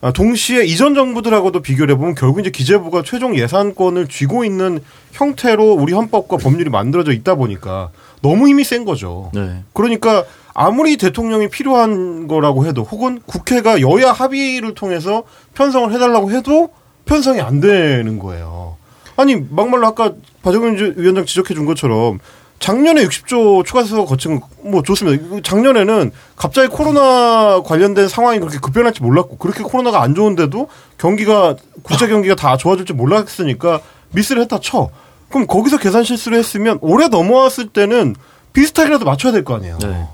[0.00, 4.80] 아, 동시에 이전 정부들하고도 비교를 해보면 결국 이제 기재부가 최종 예산권을 쥐고 있는
[5.12, 9.30] 형태로 우리 헌법과 법률이 만들어져 있다 보니까 너무 힘이 센 거죠.
[9.32, 9.62] 네.
[9.72, 15.22] 그러니까 아무리 대통령이 필요한 거라고 해도 혹은 국회가 여야 합의를 통해서
[15.54, 16.70] 편성을 해달라고 해도
[17.04, 18.76] 편성이 안 되는 거예요.
[19.16, 20.12] 아니 막말로 아까
[20.42, 22.18] 박정현 위원장 지적해 준 것처럼
[22.58, 25.20] 작년에 60조 추가세서 거친 거뭐 좋습니다.
[25.24, 31.56] 이거 작년에는 갑자기 코로나 관련된 상황이 그렇게 급변할 줄 몰랐고 그렇게 코로나가 안 좋은데도 경기가
[31.82, 33.80] 국제 경기가 다 좋아질 줄 몰랐으니까
[34.12, 34.90] 미스를 했다 쳐.
[35.28, 38.14] 그럼 거기서 계산 실수를 했으면 올해 넘어왔을 때는
[38.52, 39.78] 비슷하게라도 맞춰야 될 거 아니에요.
[39.80, 40.06] 네.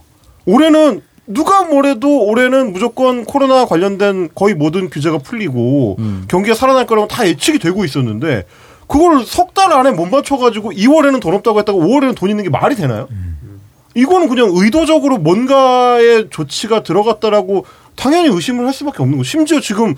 [0.52, 6.24] 올해는 누가 뭐래도 올해는 무조건 코로나 관련된 거의 모든 규제가 풀리고 음.
[6.26, 8.44] 경기가 살아날 거라고 다 예측이 되고 있었는데
[8.86, 12.74] 그걸 석 달 안에 못 맞춰가지고 2월에는 돈 없다고 했다가 5월에는 돈 있는 게 말이
[12.76, 13.08] 되나요?
[13.94, 19.24] 이거는 그냥 의도적으로 뭔가의 조치가 들어갔다라고 당연히 의심을 할 수밖에 없는 거.
[19.24, 19.94] 심지어 지금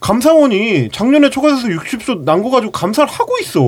[0.00, 3.60] 감사원이 작년에 초과해서 60조 난 거 가지고 감사를 하고 있어.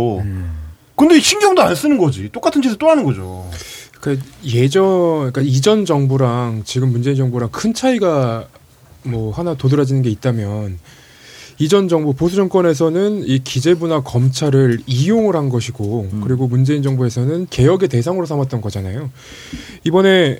[0.96, 2.28] 근데 신경도 안 쓰는 거지.
[2.32, 3.48] 똑같은 짓을 또 하는 거죠.
[4.06, 8.46] 그 예전 그러니까 이전 정부랑 지금 문재인 정부랑 큰 차이가
[9.02, 10.78] 뭐 하나 도드라지는 게 있다면
[11.58, 18.26] 이전 정부 보수 정권에서는 이 기재부나 검찰을 이용을 한 것이고 그리고 문재인 정부에서는 개혁의 대상으로
[18.26, 19.10] 삼았던 거잖아요.
[19.82, 20.38] 이번에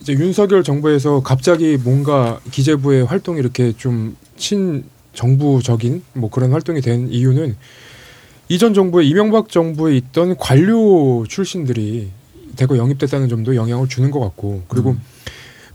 [0.00, 7.08] 이제 윤석열 정부에서 갑자기 뭔가 기재부의 활동이 이렇게 좀 친 정부적인 뭐 그런 활동이 된
[7.08, 7.56] 이유는
[8.48, 12.10] 이전 정부에 이명박 정부에 있던 관료 출신들이
[12.56, 14.96] 대거 영입됐다는 점도 영향을 주는 것 같고 그리고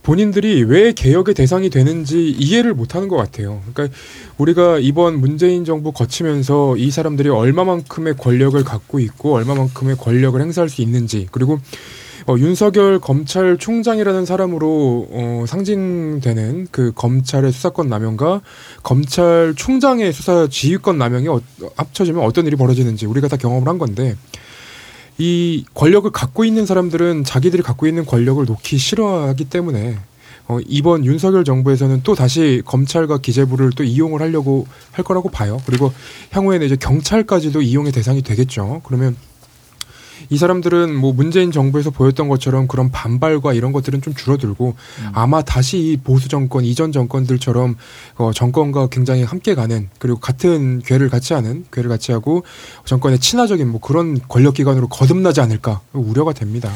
[0.04, 3.62] 본인들이 왜 개혁의 대상이 되는지 이해를 못하는 것 같아요.
[3.72, 3.96] 그러니까
[4.38, 10.82] 우리가 이번 문재인 정부 거치면서 이 사람들이 얼마만큼의 권력을 갖고 있고 얼마만큼의 권력을 행사할 수
[10.82, 11.60] 있는지 그리고
[12.28, 18.42] 어, 윤석열 검찰총장이라는 사람으로 어, 상징되는 그 검찰의 수사권 남용과
[18.84, 21.42] 검찰총장의 수사 지휘권 남용이 어,
[21.76, 24.16] 합쳐지면 어떤 일이 벌어지는지 우리가 다 경험을 한 건데
[25.22, 30.00] 이 권력을 갖고 있는 사람들은 자기들이 갖고 있는 권력을 놓기 싫어하기 때문에
[30.48, 35.62] 어, 이번 윤석열 정부에서는 또 다시 검찰과 기재부를 또 이용을 하려고 할 거라고 봐요.
[35.68, 35.94] 그리고
[36.32, 38.82] 향후에는 이제 경찰까지도 이용의 대상이 되겠죠.
[38.84, 39.16] 그러면
[40.30, 44.76] 이 사람들은 뭐 문재인 정부에서 보였던 것처럼 그런 반발과 이런 것들은 좀 줄어들고
[45.14, 47.76] 아마 다시 이 보수 정권 이전 정권들처럼
[48.16, 52.44] 어, 정권과 굉장히 함께 가는 그리고 같은 궤를 같이 하는 궤를 같이 하고
[52.86, 56.72] 정권의 친화적인 뭐 그런 권력 기관으로 거듭나지 않을까 우려가 됩니다.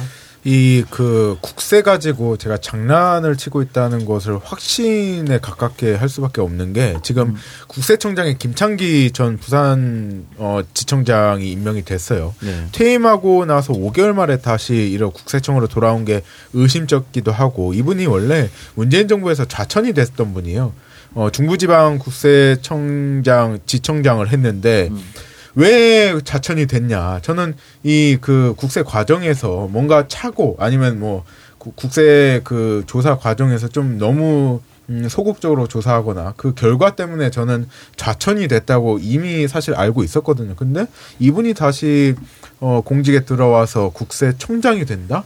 [0.45, 6.97] 이 그 국세 가지고 제가 장난을 치고 있다는 것을 확신에 가깝게 할 수밖에 없는 게
[7.03, 7.35] 지금 음.
[7.67, 12.35] 국세청장에 김창기 전 부산 어 지청장이 임명이 됐어요.
[12.41, 12.67] 네.
[12.71, 16.21] 퇴임하고 나서 5개월 만에 다시 이런 국세청으로 돌아온 게
[16.53, 20.73] 의심쩍기도 하고 이분이 원래 문재인 정부에서 좌천이 됐던 분이에요.
[21.15, 24.91] 어 중부지방 국세청장 지청장을 했는데
[25.55, 27.19] 왜 자천이 됐냐?
[27.21, 31.23] 저는 이 그 국세 과정에서 뭔가 차고 아니면 뭐
[31.57, 38.47] 구- 국세 그 조사 과정에서 좀 너무 음, 소극적으로 조사하거나 그 결과 때문에 저는 좌천이
[38.47, 40.55] 됐다고 이미 사실 알고 있었거든요.
[40.55, 40.85] 근데
[41.19, 42.15] 이분이 다시
[42.59, 45.23] 어, 공직에 들어와서 국세청장이 된다?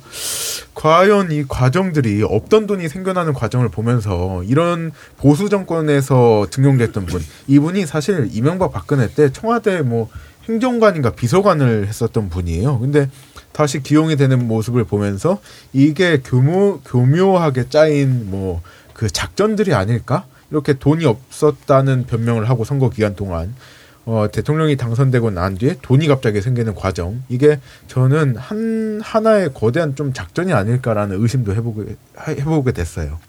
[0.74, 8.30] 과연 이 과정들이 없던 돈이 생겨나는 과정을 보면서 이런 보수 정권에서 등용됐던 분, 이분이 사실
[8.32, 10.10] 이명박 박근혜 때 청와대 뭐
[10.48, 12.80] 행정관인가 비서관을 했었던 분이에요.
[12.80, 13.10] 근데
[13.52, 15.40] 다시 기용이 되는 모습을 보면서
[15.74, 18.62] 이게 교묘 교묘하게 짜인 뭐
[19.00, 20.26] 그 작전들이 아닐까?
[20.52, 23.56] 이렇게 돈이 없었다는 변명을 하고 선거 기간 동안
[24.04, 30.12] 어, 대통령이 당선되고 난 뒤에 돈이 갑자기 생기는 과정 이게 저는 한 하나의 거대한 좀
[30.12, 31.96] 작전이 아닐까라는 의심도 해보게
[32.28, 33.20] 해보게 됐어요.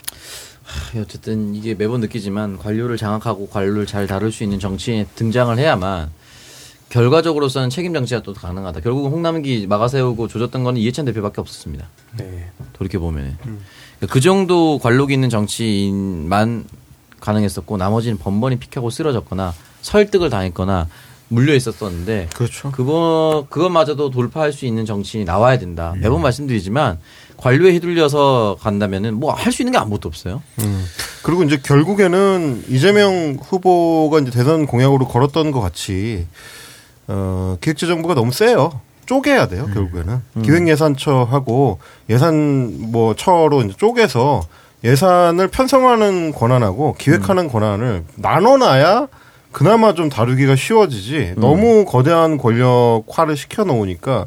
[0.64, 6.10] 하, 어쨌든 이게 매번 느끼지만 관료를 장악하고 관료를 잘 다룰 수 있는 정치인이 등장을 해야만
[6.88, 8.80] 결과적으로서는 책임 정치가 또 가능하다.
[8.80, 11.88] 결국은 홍남기 막아세우고 조졌던 거는 이해찬 대표밖에 없었습니다.
[12.18, 12.50] 네.
[12.72, 13.38] 돌이켜 보면
[14.08, 16.64] 그 정도 관록이 있는 정치인만
[17.20, 20.88] 가능했었고 나머지는 번번이 픽하고 쓰러졌거나 설득을 당했거나
[21.28, 22.72] 물려 있었었는데 그렇죠.
[22.72, 25.92] 그거 그것마저도 돌파할 수 있는 정치인이 나와야 된다.
[25.96, 26.00] 음.
[26.00, 26.98] 매번 말씀드리지만
[27.36, 30.42] 관료에 휘둘려서 간다면은 뭐 할 수 있는 게 아무것도 없어요.
[30.60, 30.84] 음.
[31.22, 36.26] 그리고 이제 결국에는 이재명 후보가 이제 대선 공약으로 걸었던 것 같이
[37.06, 38.80] 어, 기획재정부가 너무 세요.
[39.10, 40.20] 쪼개야 돼요, 결국에는.
[40.44, 44.42] 기획예산처하고 예산 뭐 처로 이제 쪼개서
[44.84, 49.08] 예산을 편성하는 권한하고 기획하는 권한을 나눠놔야
[49.50, 54.26] 그나마 좀 다루기가 쉬워지지 너무 거대한 권력화를 시켜 놓으니까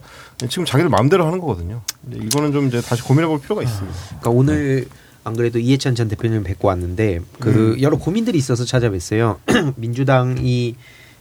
[0.49, 1.79] 지금 자기들 마음대로 하는 거거든요.
[2.11, 3.97] 이거는 좀 이제 다시 고민해 볼 필요가 있습니다.
[4.09, 4.87] 그러니까 오늘
[5.23, 9.37] 안 그래도 이해찬 전 대표님 뵙고 왔는데 그 여러 고민들이 있어서 찾아뵀어요.
[9.77, 10.75] 민주당이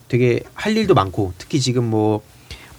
[0.08, 2.22] 되게 할 일도 많고 특히 지금 뭐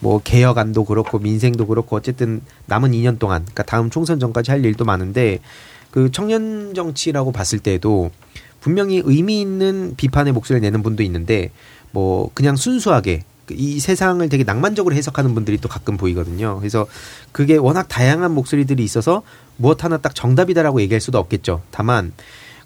[0.04, 4.84] 뭐 개혁안도 그렇고 민생도 그렇고 어쨌든 남은 2년 동안 그러니까 다음 총선 전까지 할 일도
[4.84, 5.40] 많은데
[5.92, 8.12] 그 청년 정치라고 봤을 때도
[8.60, 11.52] 분명히 의미 있는 비판의 목소리를 내는 분도 있는데
[11.92, 16.58] 뭐 그냥 순수하게 그이 세상을 되게 낭만적으로 해석하는 분들이 또 가끔 보이거든요.
[16.60, 16.86] 그래서
[17.32, 19.24] 그게 워낙 다양한 목소리들이 있어서
[19.56, 21.62] 무엇 하나 딱 정답이다라고 얘기할 수도 없겠죠.
[21.72, 22.12] 다만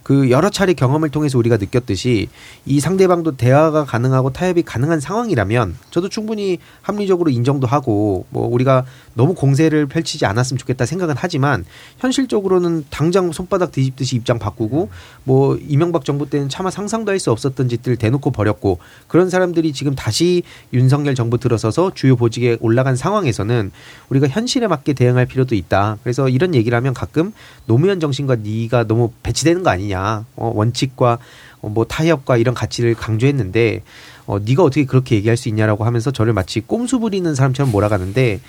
[0.07, 2.29] 그 여러 차례 경험을 통해서 우리가 느꼈듯이
[2.65, 9.33] 이 상대방도 대화가 가능하고 타협이 가능한 상황이라면 저도 충분히 합리적으로 인정도 하고 뭐 우리가 너무
[9.33, 11.65] 공세를 펼치지 않았으면 좋겠다 생각은 하지만
[11.97, 14.87] 현실적으로는 당장 손바닥 뒤집듯이 입장 바꾸고
[15.25, 19.95] 뭐 이명박 정부 때는 차마 상상도 할 수 없었던 짓들 대놓고 버렸고 그런 사람들이 지금
[19.95, 23.71] 다시 윤석열 정부 들어서서 주요 보직에 올라간 상황에서는
[24.09, 25.97] 우리가 현실에 맞게 대응할 필요도 있다.
[26.03, 27.33] 그래서 이런 얘기를 하면 가끔
[27.65, 29.96] 노무현 정신과 네가 너무 배치되는 거 아니냐.
[30.35, 31.17] 어, 원칙과
[31.61, 33.83] 어, 뭐 타협과 이런 가치를 강조했는데
[34.25, 38.39] 어, 네가 어떻게 그렇게 얘기할 수 있냐라고 하면서 저를 마치 꼼수 부리는 사람처럼 몰아가는데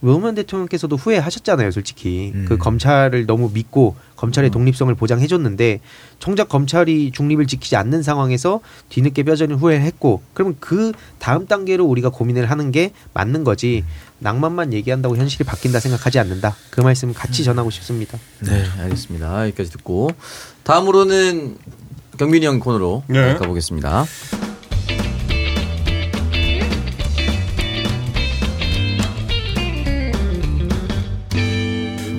[0.00, 2.32] 노무현 대통령께서도 후회하셨잖아요, 솔직히.
[2.34, 2.46] 음.
[2.48, 5.80] 그 검찰을 너무 믿고 검찰의 독립성을 보장해줬는데
[6.18, 12.10] 정작 검찰이 중립을 지키지 않는 상황에서 뒤늦게 뼈저린 후회를 했고 그러면 그 다음 단계로 우리가
[12.10, 13.84] 고민을 하는 게 맞는 거지
[14.18, 16.54] 낭만만 얘기한다고 현실이 바뀐다 생각하지 않는다.
[16.70, 18.18] 그 말씀 같이 전하고 싶습니다.
[18.40, 19.46] 네, 알겠습니다.
[19.46, 20.10] 여기까지 듣고
[20.64, 21.56] 다음으로는
[22.18, 23.34] 경민이 형 코너로 네.
[23.36, 24.04] 가보겠습니다.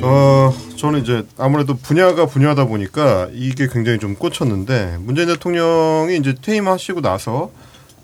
[0.03, 7.01] 어, 저는 이제 아무래도 분야가 분야다 보니까 이게 굉장히 좀 꽂혔는데 문재인 대통령이 이제 퇴임하시고
[7.01, 7.51] 나서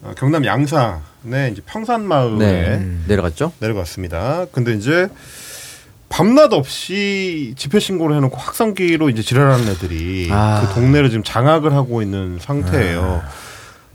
[0.02, 3.52] 어, 경남 양산의 이제 평산마을에 네, 내려갔죠?
[3.60, 4.46] 내려갔습니다.
[4.52, 5.08] 근데 이제
[6.10, 10.62] 밤낮 없이 집회 신고를 해놓고 확성기로 이제 지랄하는 애들이 아.
[10.62, 13.24] 그 동네를 지금 장악을 하고 있는 상태예요.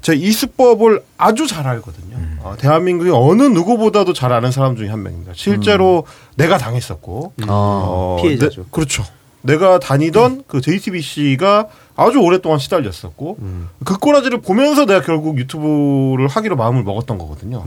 [0.03, 2.17] 제가 이 수법을 아주 잘 알거든요.
[2.41, 5.33] 어, 대한민국이 어느 누구보다도 잘 아는 사람 중에 한 명입니다.
[5.37, 6.05] 실제로
[6.37, 8.63] 내가 당했었고, 아, 어, 피해자죠.
[8.63, 9.05] 내- 그렇죠.
[9.43, 13.39] 내가 다니던 그 JTBC가 아주 오랫동안 시달렸었고,
[13.85, 17.63] 그 꼬라지를 보면서 내가 결국 유튜브를 하기로 마음을 먹었던 거거든요.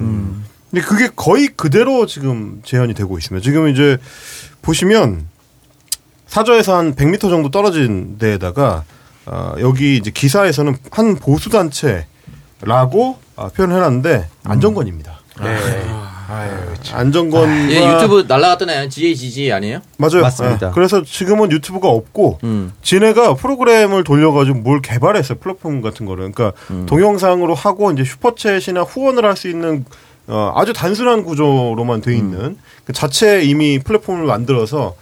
[0.71, 3.43] 근데 그게 거의 그대로 지금 재현이 되고 있습니다.
[3.43, 3.97] 지금 이제
[4.61, 5.27] 보시면
[6.27, 8.83] 사저에서 한 100m 정도 떨어진 데에다가
[9.25, 12.05] 어, 여기 이제 기사에서는 한 보수 단체
[12.65, 15.19] 라고 아, 표현해놨는데 안정권입니다.
[15.43, 15.57] 네.
[16.27, 16.49] 아유,
[16.81, 16.99] 참.
[17.01, 19.79] 안정권과 예, 유튜브 날라갔던 애 GAGG 아니에요?
[19.97, 20.21] 맞아요.
[20.23, 20.67] 맞습니다.
[20.69, 22.73] 예, 그래서 지금은 유튜브가 없고 음.
[22.81, 26.31] 지네가 프로그램을 돌려가지고 뭘 개발했어요 플랫폼 같은 거를.
[26.31, 26.57] 그러니까
[26.87, 29.85] 동영상으로 하고 이제 슈퍼챗이나 후원을 할 수 있는
[30.27, 34.95] 어, 아주 단순한 구조로만 돼 있는 그 자체 이미 플랫폼을 만들어서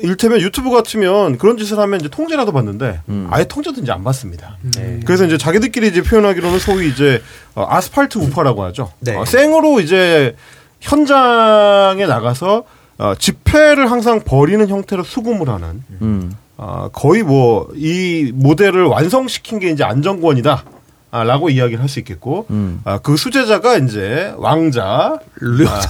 [0.00, 4.56] 일테면 유튜브 같으면 그런 짓을 하면 이제 통제라도 받는데 아예 통제도 이제 안 받습니다.
[4.76, 5.00] 네.
[5.04, 7.22] 그래서 이제 자기들끼리 이제 표현하기로는 소위 이제
[7.54, 8.92] 어, 아스팔트 우파라고 하죠.
[9.00, 9.14] 네.
[9.16, 10.36] 어, 생으로 이제
[10.80, 12.64] 현장에 나가서
[12.98, 16.32] 어, 집회를 항상 벌이는 형태로 수금을 하는 음.
[16.56, 20.64] 아, 거의 뭐 이 모델을 완성시킨 게 이제 안정권이다.
[21.10, 22.80] 아, 라고 이야기를 할 수 있겠고, 음.
[22.84, 25.18] 아, 그 수제자가 이제 왕자,
[25.66, 25.80] 아,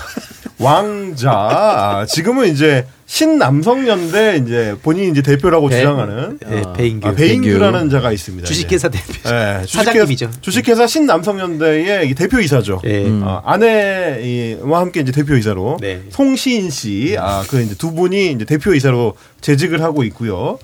[0.58, 7.08] 왕자, 아, 지금은 이제 신남성연대 이제 본인이 이제 대표라고 배- 주장하는 네, 배인규.
[7.08, 8.46] 아, 배인규라는 자가 있습니다.
[8.46, 9.12] 주식회사 대표.
[9.26, 10.26] 예, 사장님이죠.
[10.26, 12.82] 주식회사, 주식회사 신남성연대의 이 대표이사죠.
[12.84, 13.04] 예.
[13.06, 13.22] 음.
[13.24, 16.02] 어, 아내와 함께 이제 대표이사로 네.
[16.10, 20.58] 송시인 씨, 아, 그 이제 두 분이 이제 대표이사로 재직을 하고 있고요.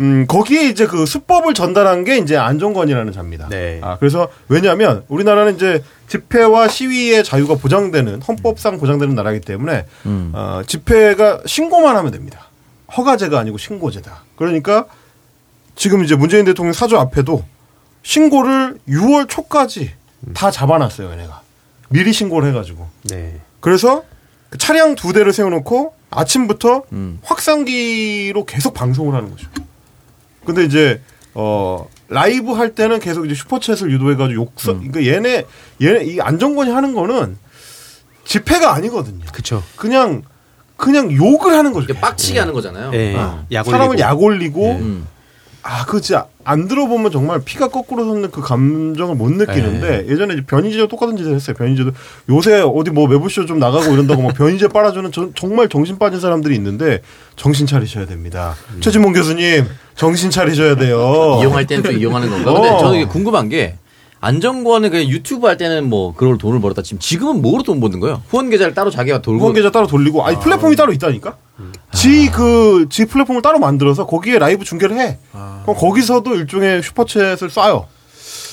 [0.00, 3.48] 음, 거기에 이제 그 수법을 전달한 게 이제 안정권이라는 자입니다.
[3.48, 3.80] 네.
[3.82, 10.32] 아, 그래서 왜냐하면 우리나라는 이제 집회와 시위의 자유가 보장되는 헌법상 보장되는 나라이기 때문에 음.
[10.34, 12.48] 어, 집회가 신고만 하면 됩니다.
[12.96, 14.24] 허가제가 아니고 신고제다.
[14.36, 14.86] 그러니까
[15.76, 17.44] 지금 이제 문재인 대통령 사주 앞에도
[18.02, 19.92] 신고를 6월 초까지
[20.34, 21.42] 다 잡아놨어요, 얘네가.
[21.90, 22.88] 미리 신고를 해가지고.
[23.04, 23.38] 네.
[23.60, 24.04] 그래서
[24.48, 27.18] 그 차량 두 대를 세워놓고 아침부터 음.
[27.22, 29.48] 확산기로 계속 방송을 하는 거죠.
[30.54, 31.00] 근데 이제
[31.34, 34.74] 어 라이브 할 때는 계속 이제 슈퍼챗을 유도해가지고 욕설.
[34.74, 34.90] 음.
[34.90, 35.44] 그러니까 얘네
[35.80, 37.38] 얘네 이 안정권이 하는 거는
[38.24, 39.24] 집회가 아니거든요.
[39.32, 39.62] 그쵸.
[39.76, 40.22] 그냥
[40.76, 41.94] 그냥 욕을 하는 거죠.
[41.94, 42.90] 빡치게 하는 거잖아요.
[42.94, 43.14] 예.
[43.16, 43.44] 어.
[43.52, 43.98] 약 사람을.
[43.98, 45.06] 약 올리고 음.
[45.62, 50.42] 아, 그 진짜 안 들어보면 정말 피가 거꾸로 솟는 그 감정을 못 느끼는데 예전에 이제
[50.46, 51.54] 변희재도 똑같은 짓을 했어요.
[51.56, 51.90] 변희재도
[52.30, 56.54] 요새 어디 뭐 매부쇼 좀 나가고 이런다고 뭐 변희재 빨아주는 저- 정말 정신 빠진 사람들이
[56.56, 57.02] 있는데
[57.36, 58.56] 정신 차리셔야 됩니다.
[58.80, 61.38] 최진봉 교수님 정신 차리셔야 돼요.
[61.40, 62.52] 이용할 때는 또 이용하는 건가?
[62.54, 62.78] 근데 어.
[62.78, 63.74] 저는 이게 궁금한 게
[64.22, 68.22] 안정권은 그냥 유튜브 할 때는 뭐 그걸 돈을 벌었다 지금 지금은 뭐로 돈 버는 거예요?
[68.28, 71.36] 후원 계좌를 따로 자기가 돌고 후원 계좌 따로 돌리고 아니 플랫폼이 따로 있다니까.
[71.92, 75.18] 지그지 플랫폼을 따로 만들어서 거기에 라이브 중계를 해.
[75.32, 77.84] 그럼 거기서도 일종의 슈퍼챗을 쏴요.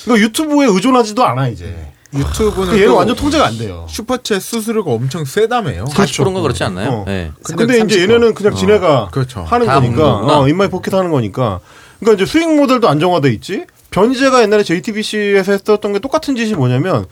[0.04, 1.92] 그러니까 유튜브에 의존하지도 않아 이제.
[2.14, 3.86] 유튜브는 얘는 또 완전 통제가 안 돼요.
[3.90, 5.84] 슈퍼챗 수수료가 엄청 세다며요.
[5.84, 6.90] 40%인가 그렇지 않나요?
[6.90, 7.04] 어.
[7.06, 7.32] 네.
[7.44, 8.00] 근데 이제 330%.
[8.02, 9.42] 얘네는 그냥 지네가 어, 그렇죠.
[9.42, 10.38] 하는 다 거니까.
[10.38, 11.60] 어, in my pocket 하는 거니까
[12.00, 17.04] 그러니까 이제 수익 모델도 안정화돼 있지 변희재가 옛날에 JTBC에서 했었던 게 똑같은 짓이 뭐냐면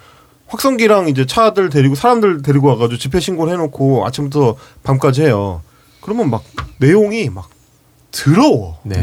[0.46, 5.60] 확성기랑 이제 차들 데리고 사람들 데리고 와가지고 집회 신고를 해놓고 아침부터 밤까지 해요
[6.06, 6.44] 그러면 막
[6.78, 7.50] 내용이 막
[8.12, 8.94] 더러워 네.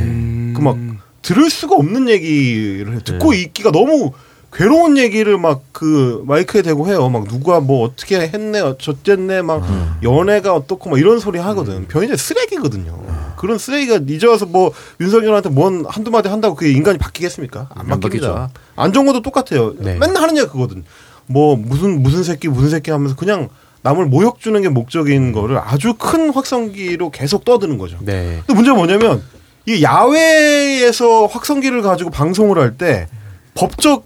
[0.56, 0.78] 그 막
[1.22, 3.00] 들을 수가 없는 얘기를 해.
[3.04, 4.12] 듣고 있기가 너무
[4.54, 7.10] 괴로운 얘기를 막 그 마이크에 대고 해요.
[7.10, 9.64] 막 누가 뭐 어떻게 했네, 어쨌네, 막
[10.02, 11.88] 연애가 어떻고 막 이런 소리 하거든.
[11.90, 13.04] 변희재 쓰레기거든요.
[13.38, 17.70] 그런 쓰레기가 이제 와서 뭐 윤석열한테 뭔 한두 마디 한다고 그게 인간이 바뀌겠습니까?
[17.76, 18.50] 안 안 바뀝니다.
[18.78, 19.74] 안정권도 똑같아요.
[19.78, 19.96] 네.
[20.00, 20.84] 맨날 하는 얘기가 그거든.
[21.26, 23.50] 뭐 무슨 무슨 새끼 무슨 새끼 하면서 그냥
[23.84, 27.98] 남을 모욕 주는 게 목적인 거를 아주 큰 확성기로 계속 떠드는 거죠.
[28.02, 28.40] 네.
[28.48, 29.22] 근데 문제가 뭐냐면
[29.66, 33.08] 이 야외에서 확성기를 가지고 방송을 할 때
[33.56, 34.06] 법적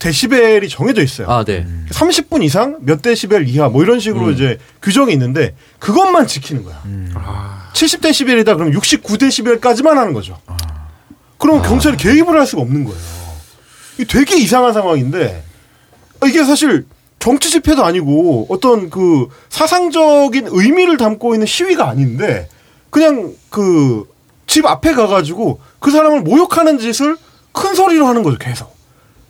[0.00, 1.28] 데시벨이 정해져 있어요.
[1.30, 1.64] 아, 네.
[1.90, 6.82] 30분 이상 몇 데시벨 이하 뭐 이런 식으로 이제 규정이 있는데 그것만 지키는 거야.
[7.72, 10.38] 70데시벨이다 그러면 69데시벨까지만 하는 거죠.
[11.38, 12.98] 그럼 경찰이 개입을 할 수가 없는 거예요.
[14.08, 15.44] 되게 이상한 상황인데
[16.26, 16.84] 이게 사실
[17.22, 22.48] 정치 집회도 아니고 어떤 그 사상적인 의미를 담고 있는 시위가 아닌데
[22.90, 24.04] 그냥 그
[24.48, 27.16] 집 앞에 가가지고 그 사람을 모욕하는 짓을
[27.52, 28.76] 큰 소리로 하는 거죠 계속.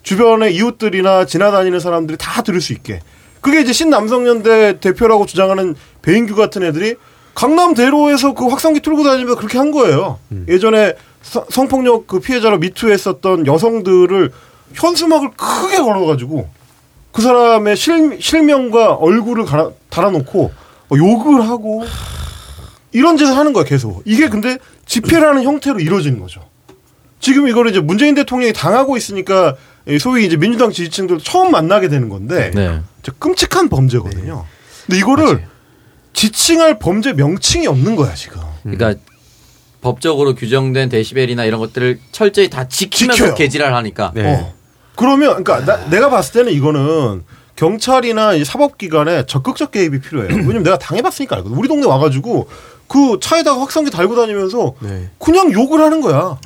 [0.01, 2.99] 주변의 이웃들이나 지나다니는 사람들이 다 들을 수 있게.
[3.39, 6.95] 그게 이제 신남성연대 대표라고 주장하는 배인규 같은 애들이
[7.35, 10.19] 강남 대로에서 그 확성기 틀고 다니면서 그렇게 한 거예요.
[10.49, 14.31] 예전에 서- 성폭력 그 피해자로 미투했었던 여성들을
[14.73, 16.49] 현수막을 크게 걸어가지고
[17.13, 20.51] 그 사람의 실, 실명과 얼굴을 갈아, 달아놓고
[20.89, 21.85] 뭐 욕을 하고
[22.91, 24.01] 이런 짓을 하는 거야 계속.
[24.03, 24.57] 이게 근데
[24.87, 26.41] 집회라는 형태로 이루어지는 거죠.
[27.19, 29.55] 지금 이거를 이제 문재인 대통령이 당하고 있으니까
[29.87, 32.81] 이 소위 이제 민주당 지지층들도 처음 만나게 되는 건데 네.
[33.01, 34.45] 진짜 끔찍한 범죄거든요.
[34.85, 35.43] 근데 이거를
[36.13, 38.41] 지칭할 범죄 명칭이 없는 거야 지금.
[38.63, 38.95] 그러니까
[39.81, 43.35] 법적으로 규정된 데시벨이나 이런 것들을 철저히 다 지키면서 지켜요.
[43.35, 44.33] 개지랄 하니까 네.
[44.33, 44.62] 어.
[44.95, 47.23] 그러면 그러니까 나- 내가 봤을 때는 이거는
[47.55, 50.29] 경찰이나 이 사법기관에 적극적 개입이 필요해요.
[50.35, 51.57] 왜냐면 내가 당해봤으니까 알거든.
[51.57, 52.47] 우리 동네 와가지고
[52.87, 55.09] 그 차에다가 확성기 달고 다니면서 네.
[55.19, 56.37] 그냥 욕을 하는 거야.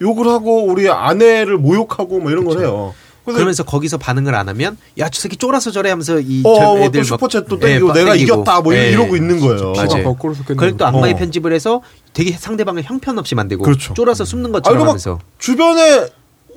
[0.00, 2.92] 욕을 하고 우리 아내를 모욕하고 뭐 이런 걸 해요.
[3.24, 6.78] 그래서 그러면서 거기서 반응을 안 하면 야 저 새끼 쫄아서 저래 하면서 이 어, 저뭐
[6.80, 8.34] 애들 슈퍼챗 또 예, 땡기고 막 내가 땡기고.
[8.34, 8.90] 이겼다 뭐 예.
[8.90, 9.70] 이러고 있는 거예요.
[9.72, 9.88] 맞아요.
[9.88, 10.54] 피가 거꾸로 섞였네.
[10.56, 11.16] 그걸 또 악마의 어.
[11.18, 11.82] 편집을 해서
[12.14, 13.94] 되게 상대방을 형편없이 만들고 그렇죠.
[13.94, 16.08] 쫄아서 숨는 아, 것처럼 막 하면서 주변에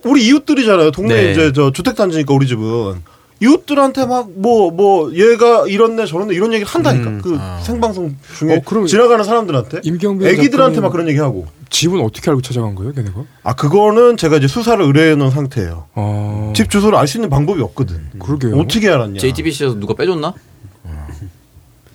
[0.05, 0.91] 우리 이웃들이잖아요.
[0.91, 1.31] 동네 네.
[1.31, 3.01] 이제 저 주택 단지니까 우리 집은
[3.41, 7.09] 이웃들한테 막 뭐 뭐 얘가 이렇네 저렇네 이런 얘기를 한다니까.
[7.09, 7.21] 음.
[7.21, 11.47] 그 생방송 중에 어, 그럼 지나가는 사람들한테 임경빈 애기들한테 막 그런 얘기 하고.
[11.69, 13.23] 집은 어떻게 알고 찾아간 거예요, 걔네가?
[13.43, 15.87] 아 그거는 제가 이제 수사를 의뢰해 놓은 상태예요.
[15.95, 18.11] 아, 집 주소를 알 수 있는 방법이 없거든.
[18.19, 18.55] 그러게요.
[18.57, 19.19] 어떻게 알았냐?
[19.19, 20.33] JTBC에서 누가 빼줬나?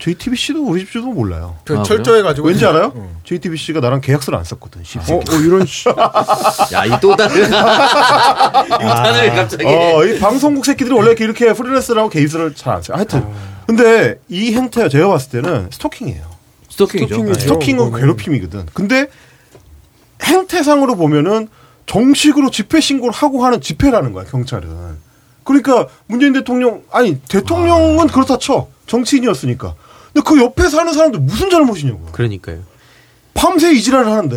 [0.00, 1.56] JTBC도 우리 집 주소 몰라요.
[1.64, 2.92] 그 아, 철저해가지고 왠지 알아요?
[2.94, 3.20] 어.
[3.24, 4.82] JTBC가 나랑 계약서를 안 썼거든.
[4.82, 4.98] 씨.
[4.98, 5.88] 어, 어 이런 씨.
[6.72, 7.36] 야, 이 또 다른.
[7.44, 9.64] 유탄을 갑자기.
[9.66, 12.96] 어, 이 방송국 새끼들이 원래 이렇게, 프리랜서라고 개입서를 잘 안 써요.
[12.96, 13.26] 하여튼.
[13.66, 16.22] 근데 이 행태가 제가 봤을 때는 스토킹이에요.
[16.70, 17.14] 스토킹이죠.
[17.14, 17.38] 스토킹이죠.
[17.38, 17.40] 네.
[17.40, 18.00] 스토킹은 그거는.
[18.00, 18.66] 괴롭힘이거든.
[18.72, 19.06] 근데
[20.22, 21.48] 행태상으로 보면은
[21.86, 24.68] 정식으로 집회 신고를 하고 하는 집회라는 거야, 경찰은.
[25.44, 28.68] 그러니까 문재인 대통령, 아니, 대통령은 그렇다 쳐.
[28.86, 29.74] 정치인이었으니까.
[30.12, 32.06] 근데 그 옆에 사는 사람들 무슨 잘못이냐고.
[32.12, 32.60] 그러니까요.
[33.34, 34.36] 밤새 이지랄을 하는데.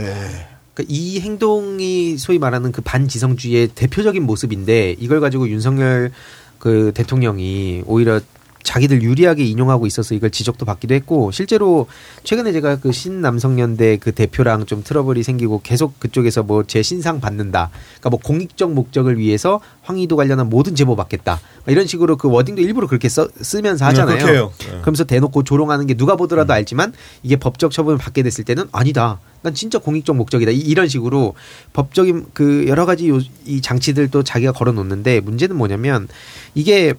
[0.74, 6.12] 그러니까 이 행동이 소위 말하는 그 반지성주의의 대표적인 모습인데 이걸 가지고 윤석열
[6.58, 8.20] 그 대통령이 오히려
[8.64, 11.88] 자기들 유리하게 인용하고 있어서 이걸 지적도 받기도 했고 실제로
[12.24, 17.70] 최근에 제가 그 신남성연대 그 대표랑 좀 트러블이 생기고 계속 그쪽에서 뭐 제 신상 받는다.
[18.00, 21.40] 그러니까 뭐 공익적 목적을 위해서 황희도 관련한 모든 제보 받겠다.
[21.66, 24.18] 막 이런 식으로 그 워딩도 일부러 그렇게 써, 쓰면서 하잖아요.
[24.18, 24.52] 그렇게 해요.
[24.60, 24.66] 네.
[24.82, 29.20] 그러면서 대놓고 조롱하는 게 누가 보더라도 알지만 이게 법적 처분을 받게 됐을 때는 아니다.
[29.42, 30.52] 난 진짜 공익적 목적이다.
[30.52, 31.34] 이- 이런 식으로
[31.74, 36.08] 법적인 그 여러 가지 요, 이 장치들도 자기가 걸어 놓는데 문제는 뭐냐면
[36.56, 36.94] 이게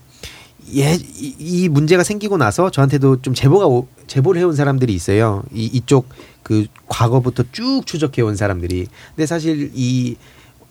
[0.74, 5.42] 예, 이, 이 문제가 생기고 나서 저한테도 좀 제보가 오, 제보를 해온 사람들이 있어요.
[5.52, 6.08] 이 이쪽
[6.42, 8.86] 그 과거부터 쭉 추적해 온 사람들이.
[9.14, 10.16] 근데 사실 이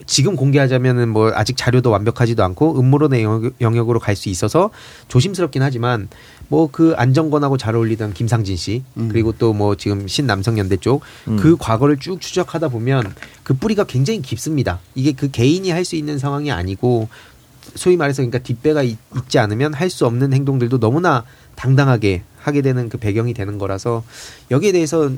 [0.05, 4.69] 지금 공개하자면은 뭐 아직 자료도 완벽하지도 않고 음모론의 영역, 영역으로 갈 수 있어서
[5.07, 6.09] 조심스럽긴 하지만
[6.49, 12.19] 뭐 그 안정권하고 잘 어울리던 김상진 씨 그리고 또 뭐 지금 신남성연대 쪽그 과거를 쭉
[12.19, 14.79] 추적하다 보면 그 뿌리가 굉장히 깊습니다.
[14.95, 17.07] 이게 그 개인이 할 수 있는 상황이 아니고
[17.75, 18.97] 소위 말해서 그러니까 뒷배가 있,
[19.27, 21.23] 지 않으면 할 수 없는 행동들도 너무나
[21.55, 24.03] 당당하게 하게 되는 그 배경이 되는 거라서
[24.51, 25.11] 여기에 대해서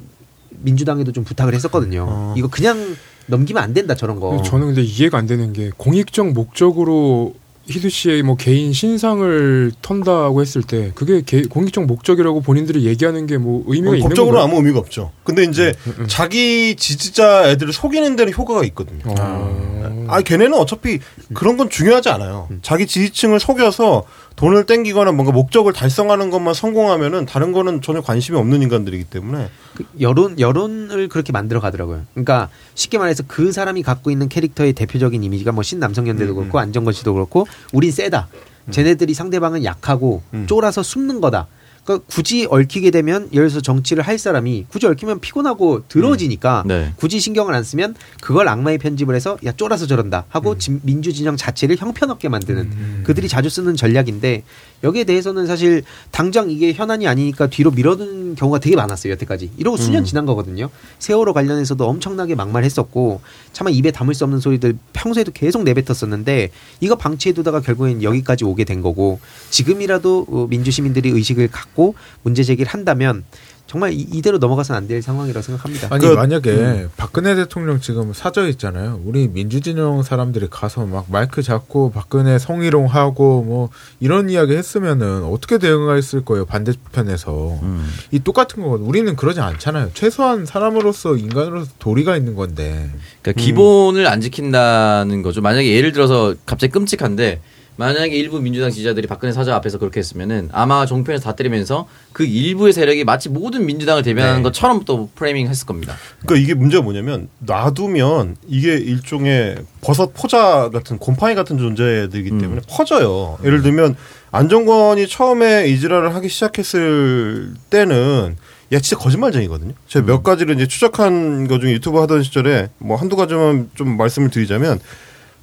[0.49, 2.33] 민주당에도 좀 부탁을 했었거든요.
[2.37, 2.95] 이거 그냥
[3.27, 4.41] 넘기면 안 된다 저런 거.
[4.43, 7.33] 저는 근데 이해가 안 되는 게 공익적 목적으로
[7.67, 13.37] 희두 씨의 뭐 개인 신상을 턴다고 했을 때 그게 개- 공익적 목적이라고 본인들이 얘기하는 게
[13.37, 14.43] 뭐 의미가 있는 법적으로 건가요?
[14.43, 15.11] 아무 의미가 없죠.
[15.23, 15.73] 근데 이제
[16.07, 19.01] 자기 지지자 애들을 속이는 데는 효과가 있거든요.
[19.05, 20.05] 어.
[20.07, 20.99] 아, 걔네는 어차피
[21.33, 22.47] 그런 건 중요하지 않아요.
[22.61, 24.03] 자기 지지층을 속여서
[24.35, 29.85] 돈을 땡기거나 뭔가 목적을 달성하는 것만 성공하면은 다른 거는 전혀 관심이 없는 인간들이기 때문에 그
[30.01, 32.03] 여론 여론을 그렇게 만들어 가더라고요.
[32.13, 37.13] 그러니까 쉽게 말해서 그 사람이 갖고 있는 캐릭터의 대표적인 이미지가 뭐 신남성연대도 그렇고 안정건 씨도
[37.13, 38.27] 그렇고 우린 세다.
[38.71, 40.47] 쟤네들이 상대방은 약하고 음.
[40.47, 41.47] 쫄아서 숨는 거다.
[41.85, 46.91] 그러니까 굳이 얽히게 되면 예를 들어서 정치를 할 사람이 굳이 얽히면 피곤하고 더러워지니까 네.
[46.97, 51.37] 굳이 신경을 안 쓰면 그걸 악마의 편집을 해서 야 쫄아서 저런다 하고 진- 민주 진영
[51.37, 54.43] 자체를 형편없게 만드는 그들이 자주 쓰는 전략인데
[54.83, 59.51] 여기에 대해서는 사실 당장 이게 현안이 아니니까 뒤로 밀어둔 경우가 되게 많았어요 여태까지.
[59.57, 60.69] 이러고 수년 지난 거거든요.
[60.99, 63.21] 세월호 관련해서도 엄청나게 막말했었고
[63.53, 66.49] 차마 입에 담을 수 없는 소리들 평소에도 계속 내뱉었었는데
[66.81, 69.19] 이거 방치해두다가 결국엔 여기까지 오게 된 거고
[69.51, 71.74] 지금이라도 어, 민주 시민들이 의식을 갖고
[72.23, 73.23] 문제 제기를 한다면
[73.67, 75.87] 정말 이- 이대로 넘어가서는 안될 상황이라고 생각합니다.
[75.89, 79.01] 아니 그- 만약에 박근혜 대통령 지금 사저 있잖아요.
[79.05, 83.69] 우리 민주진영 사람들이 가서 막 마이크 잡고 박근혜 성희롱 하고 뭐
[83.99, 87.89] 이런 이야기 했으면은 어떻게 대응했을 거예요 반대편에서 음.
[88.11, 88.85] 이 똑같은 거거든.
[88.85, 89.89] 우리는 그러지 않잖아요.
[89.95, 92.91] 최소한 사람으로서 인간으로서 도리가 있는 건데.
[93.23, 95.41] 그러니까 기본을 안 지킨다는 거죠.
[95.41, 97.41] 만약에 예를 들어서 갑자기 끔찍한데
[97.77, 102.73] 만약에 일부 민주당 지지자들이 박근혜 사자 앞에서 그렇게 했으면은 아마 종편에서 다 때리면서 그 일부의
[102.73, 104.43] 세력이 마치 모든 민주당을 대변하는 네.
[104.43, 105.95] 것처럼 또 프레이밍 했을 겁니다.
[106.21, 113.37] 그러니까 이게 문제가 뭐냐면 놔두면 이게 일종의 버섯 포자 같은 곰팡이 같은 존재들이기 때문에 퍼져요.
[113.43, 113.95] 예를 들면
[114.31, 118.35] 안정권이 처음에 이지랄을 하기 시작했을 때는
[118.71, 119.73] 야 진짜 거짓말쟁이거든요.
[119.87, 124.29] 제가 몇 가지를 이제 추적한 거 중에 유튜브 하던 시절에 뭐 한두 가지만 좀 말씀을
[124.29, 124.79] 드리자면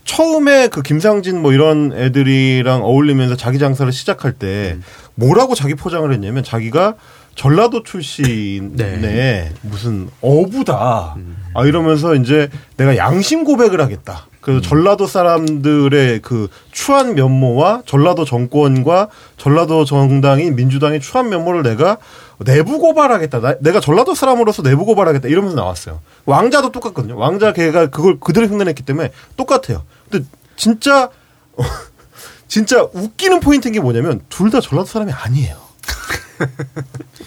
[0.04, 4.76] 처음에 그 김상진 뭐 이런 애들이랑 어울리면서 자기 장사를 시작할 때
[5.14, 6.94] 뭐라고 자기 포장을 했냐면 자기가
[7.34, 9.52] 전라도 출신의 네.
[9.62, 11.16] 무슨 어부다.
[11.54, 14.26] 아 이러면서 이제 내가 양심 고백을 하겠다.
[14.42, 21.96] 그래서 전라도 사람들의 그 추한 면모와 전라도 정권과 전라도 정당인 민주당의 추한 면모를 내가
[22.44, 23.40] 내부 고발하겠다.
[23.40, 25.28] 나- 내가 전라도 사람으로서 내부 고발하겠다.
[25.28, 26.00] 이러면서 나왔어요.
[26.26, 27.16] 왕자도 똑같거든요.
[27.16, 29.82] 왕자 걔가 그걸 그대로 흉내냈기 때문에 똑같아요.
[30.10, 30.26] 근데
[30.56, 31.08] 진짜
[32.48, 35.56] 진짜 웃기는 포인트인 게 뭐냐면 둘 다 전라도 사람이 아니에요.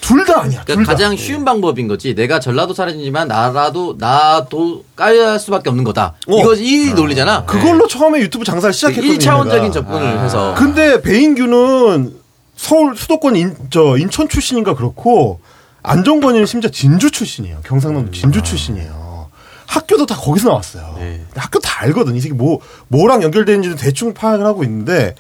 [0.02, 0.60] 둘 다 아니야.
[0.66, 0.98] 둘 그러니까 다.
[0.98, 2.14] 가장 쉬운 방법인 거지.
[2.14, 6.14] 내가 전라도 사람이지만 나라도 나도 까야 수밖에 없는 거다.
[6.28, 6.38] 어.
[6.40, 7.46] 이거 이 논리잖아.
[7.46, 9.14] 그걸로 처음에 유튜브 장사를 시작했거든요.
[9.18, 9.72] 1차원적인 얘네가.
[9.72, 10.54] 접근을 해서.
[10.58, 12.14] 근데 배인규는
[12.56, 15.40] 서울 수도권 인, 저 인천 출신인가 그렇고
[15.84, 17.60] 안정권이는 심지어 진주 출신이에요.
[17.64, 19.30] 경상남도 진주 출신이에요.
[19.68, 20.96] 학교도 다 거기서 나왔어요.
[21.36, 22.16] 학교 다 알거든.
[22.16, 25.16] 이 새끼 뭐 뭐랑 연결되는지는 대충 파악을 하고 있는데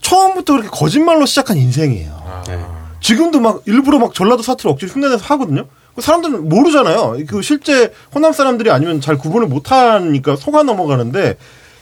[0.00, 2.42] 처음부터 그렇게 거짓말로 시작한 인생이에요.
[3.00, 5.66] 지금도 막 일부러 막 전라도 사투리 억지로 흉내내서 하거든요.
[5.94, 7.18] 그 사람들은 모르잖아요.
[7.28, 11.36] 그 실제 호남 사람들이 아니면 잘 구분을 못하니까 속아 넘어가는데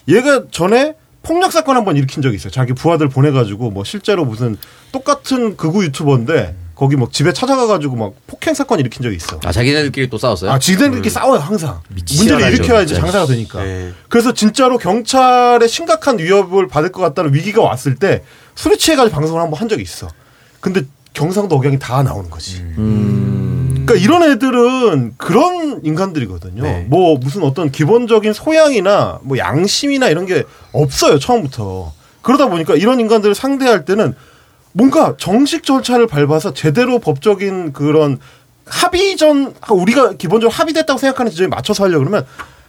[0.09, 2.51] 얘가 전에 폭력 사건 한번 일으킨 적이 있어요.
[2.51, 4.57] 자기 부하들 보내가지고 뭐 실제로 무슨
[4.93, 9.39] 똑같은 극우 유튜버인데 거기 뭐 집에 찾아가가지고 막 폭행 사건 일으킨 적이 있어.
[9.45, 10.51] 아 자기네들끼리 또 싸웠어요?
[10.51, 11.81] 아, 지들끼리 싸워요 항상.
[11.91, 13.03] 문제를 일으켜야지 진짜.
[13.03, 13.63] 장사가 되니까.
[13.63, 13.93] 네.
[14.09, 19.61] 그래서 진짜로 경찰의 심각한 위협을 받을 것 같다는 위기가 왔을 때 술에 취해가지고 방송을 한번
[19.61, 20.09] 한 적이 있어.
[20.61, 22.63] 근데 경상도 억양이 다 나오는 거지.
[23.91, 26.63] 그러니까 이런 애들은 그런 인간들이거든요.
[26.63, 26.87] 네.
[26.89, 31.93] 뭐 무슨 어떤 기본적인 소양이나 뭐 양심이나 이런 게 없어요 처음부터.
[32.23, 34.15] 그러다 보니까 이런 인간들을 상대할 때는
[34.73, 38.19] 뭔가 정식 절차를 밟아서 제대로 법적인 그런
[38.67, 42.25] 합의전 우리가 기본적으로 합의됐다고 생각하는 지점에 맞춰서 하려 고 그러면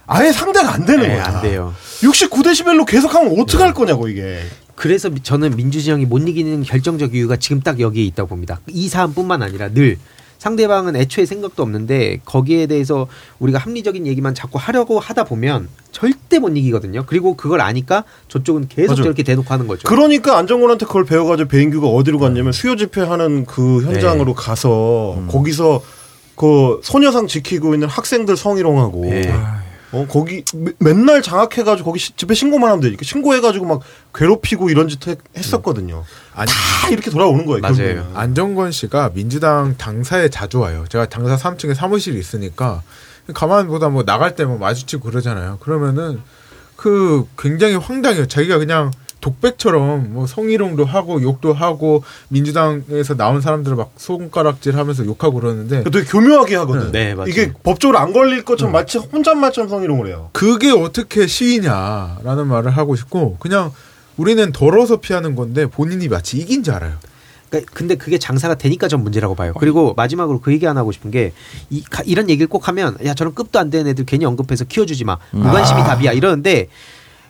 [0.06, 1.24] 아예 상대가 안 되는 네, 거야.
[1.26, 1.72] 안 돼요.
[2.00, 4.40] 69데시벨로 계속하면 어떻게 할 거냐고 이게.
[4.74, 8.58] 그래서 미- 저는 민주진영이 못 이기는 결정적 이유가 지금 딱 여기에 있다고 봅니다.
[8.66, 9.98] 이 사안뿐만 아니라 늘
[10.42, 13.06] 상대방은 애초에 생각도 없는데 거기에 대해서
[13.38, 17.04] 우리가 합리적인 얘기만 자꾸 하려고 하다 보면 절대 못 이기거든요.
[17.06, 19.04] 그리고 그걸 아니까 저쪽은 계속 맞아요.
[19.04, 19.88] 저렇게 대놓고 하는 거죠.
[19.88, 25.80] 그러니까 안정권한테 그걸 배워가지고 배인규가 어디로 갔냐면 수요 집회하는 그 현장으로 가서 거기서
[26.34, 29.32] 그 소녀상 지키고 있는 학생들 성희롱하고 네.
[29.92, 33.80] 어 거기 매- 맨날 장악해가지고 거기 시- 집회 신고만 하면 되니까 신고해가지고 막
[34.14, 36.04] 괴롭히고 이런 짓 해- 했었거든요.
[36.34, 37.60] 아니, 다 이렇게 돌아오는 거예요.
[37.60, 37.76] 맞아요.
[37.76, 38.04] 결국에는.
[38.16, 40.84] 안정권 씨가 민주당 당사에 자주 와요.
[40.88, 42.82] 제가 당사 3층에 사무실이 있으니까
[43.34, 45.58] 가만 보다 뭐 나갈 때 뭐 마주치고 그러잖아요.
[45.60, 46.20] 그러면은
[46.76, 48.26] 그 굉장히 황당해요.
[48.26, 48.90] 자기가 그냥
[49.22, 56.04] 독백처럼 뭐 성희롱도 하고 욕도 하고 민주당에서 나온 사람들을 막 손가락질 하면서 욕하고 그러는데 되게
[56.04, 56.92] 교묘하게 하거든.
[56.92, 57.30] 네, 맞아요.
[57.30, 60.28] 이게 법적으로 안 걸릴 것처럼 마치 혼잣말처럼 성희롱을 해요.
[60.32, 63.72] 그게 어떻게 시위냐라는 말을 하고 싶고 그냥
[64.16, 66.92] 우리는 덜어서 피하는 건데 본인이 마치 이긴 줄 알아요.
[67.48, 69.52] 그러니까 근데 그게 장사가 되니까 전 문제라고 봐요.
[69.58, 71.32] 그리고 마지막으로 그 얘기 하나 하고 싶은 게
[71.70, 75.04] 이, 가- 이런 얘기를 꼭 하면 야 저런 급도 안 되는 애들 괜히 언급해서 키워주지
[75.04, 75.18] 마.
[75.32, 76.68] 무관심이 답이야 이러는데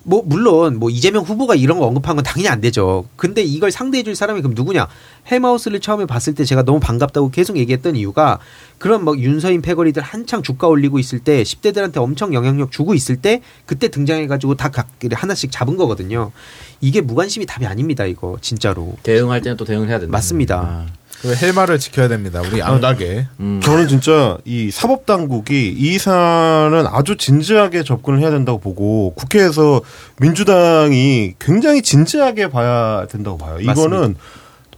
[0.04, 3.06] 뭐 물론 뭐 이재명 후보가 이런 거 언급한 건 당연히 안 되죠.
[3.16, 4.88] 근데 이걸 상대해 줄 사람이 그럼 누구냐?
[5.30, 8.38] 헬마우스를 처음에 봤을 때 제가 너무 반갑다고 계속 얘기했던 이유가
[8.78, 13.40] 그런 막 윤서인 패거리들 한창 주가 올리고 있을 때 10대들한테 엄청 영향력 주고 있을 때
[13.66, 16.32] 그때 등장해가지고 다 각 하나씩 잡은 거거든요.
[16.80, 18.04] 이게 무관심이 답이 아닙니다.
[18.06, 18.96] 이거 진짜로.
[19.02, 20.10] 대응할 때는 또 대응을 해야 된다.
[20.12, 20.56] 맞습니다.
[20.60, 20.86] 아.
[21.20, 22.40] 그 헬마를 지켜야 됩니다.
[22.40, 23.28] 우리 안 나게.
[23.38, 23.60] 음.
[23.62, 29.82] 저는 진짜 이 사법 당국이 이 사안은 아주 진지하게 접근을 해야 된다고 보고 국회에서
[30.18, 33.58] 민주당이 굉장히 진지하게 봐야 된다고 봐요.
[33.60, 34.16] 이거는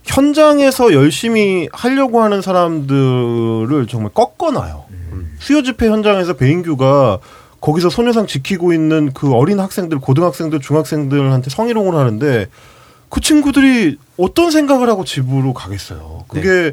[0.04, 4.84] 현장에서 열심히 하려고 하는 사람들을 정말 꺾어놔요.
[5.38, 7.18] 수요 집회 현장에서 배인규가
[7.60, 12.46] 거기서 소녀상 지키고 있는 그 어린 학생들, 고등학생들, 중학생들한테 성희롱을 하는데
[13.08, 16.24] 그 친구들이 어떤 생각을 하고 집으로 가겠어요.
[16.28, 16.72] 그게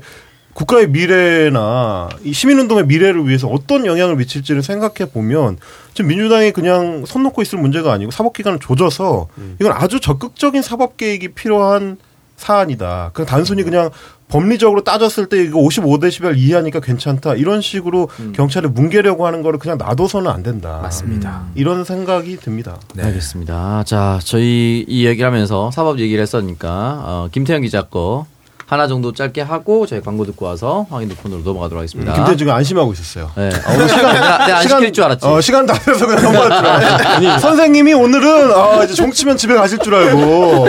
[0.54, 5.58] 국가의 미래나 이 시민운동의 미래를 위해서 어떤 영향을 미칠지를 생각해 보면
[5.94, 9.28] 지금 민주당이 그냥 손 놓고 있을 문제가 아니고 사법기관을 조져서
[9.62, 11.98] 이건 아주 적극적인 사법 개혁이 필요한
[12.42, 13.12] 사안이다.
[13.14, 13.92] 그냥 단순히 그냥
[14.28, 17.36] 법리적으로 따졌을 때 이거 55데시벨 이하니까 괜찮다.
[17.36, 20.80] 이런 식으로 경찰을 뭉개려고 하는 거를 그냥 놔둬서는 안 된다.
[20.82, 21.44] 맞습니다.
[21.56, 22.78] 이런 생각이 듭니다.
[22.96, 23.04] 네.
[23.04, 23.84] 알겠습니다.
[23.86, 28.26] 자, 저희 이 얘기를 하면서 사법 얘기를 했으니까 어, 김태형 기자 거
[28.68, 32.14] 하나 정도 짧게 하고 저희 광고 듣고 와서 황인도 폰으로 넘어가도록 하겠습니다.
[32.14, 33.30] 김태 지금 안심하고 있었어요.
[33.36, 33.50] 네.
[33.50, 35.28] 어, 시간 내가, 내가 안 시킬 줄 알았지.
[35.28, 37.42] 어, 시간 다 돼서 그냥 넘어갈 줄 알았지.
[37.42, 40.66] 선생님이 오늘은 아, 이제 종치면 집에 가실 줄 알고.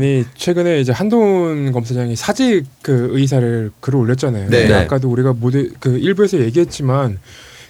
[0.00, 4.48] 아니 최근에 이제 한동훈 검사장이 사직 그 의사를 글을 올렸잖아요.
[4.48, 4.72] 네.
[4.72, 7.18] 아까도 우리가 모두 그 일부에서 얘기했지만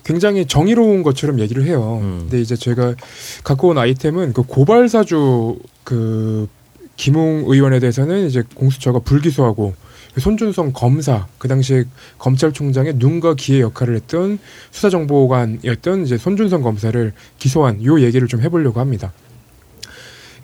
[0.05, 1.99] 굉장히 정의로운 것처럼 얘기를 해요.
[2.01, 2.19] 음.
[2.21, 2.95] 근데 이제 제가
[3.43, 6.49] 갖고 온 아이템은 그 고발사주 그
[6.95, 9.75] 김웅 의원에 대해서는 이제 공수처가 불기소하고
[10.17, 11.83] 손준성 검사 그 당시에
[12.19, 14.39] 검찰총장의 눈과 귀의 역할을 했던
[14.71, 19.13] 수사정보관이었던 이제 손준성 검사를 기소한 요 얘기를 좀 해보려고 합니다.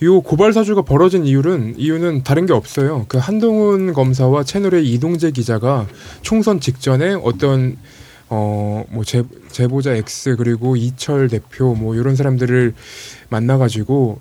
[0.02, 3.06] 요 고발 사주가 벌어진 이유는 이유는 다른 게 없어요.
[3.08, 5.86] 그 한동훈 검사와 채널의 이동재 기자가
[6.22, 7.76] 총선 직전에 어떤
[8.28, 9.04] 어뭐
[9.50, 12.74] 제보자 X 그리고 이철 대표 뭐 이런 사람들을
[13.30, 14.20] 만나가지고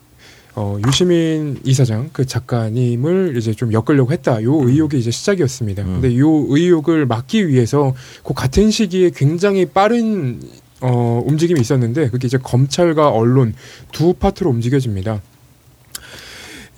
[0.57, 4.41] 어 유시민 이사장 그 작가님을 이제 좀 엮으려고 했다.
[4.43, 5.83] 요 의혹이 이제 시작이었습니다.
[5.83, 6.01] 음.
[6.01, 10.39] 근데 요 의혹을 막기 위해서 그 같은 시기에 굉장히 빠른
[10.79, 13.53] 어 움직임이 있었는데 그게 이제 검찰과 언론
[13.91, 15.21] 두 파트로 움직여집니다.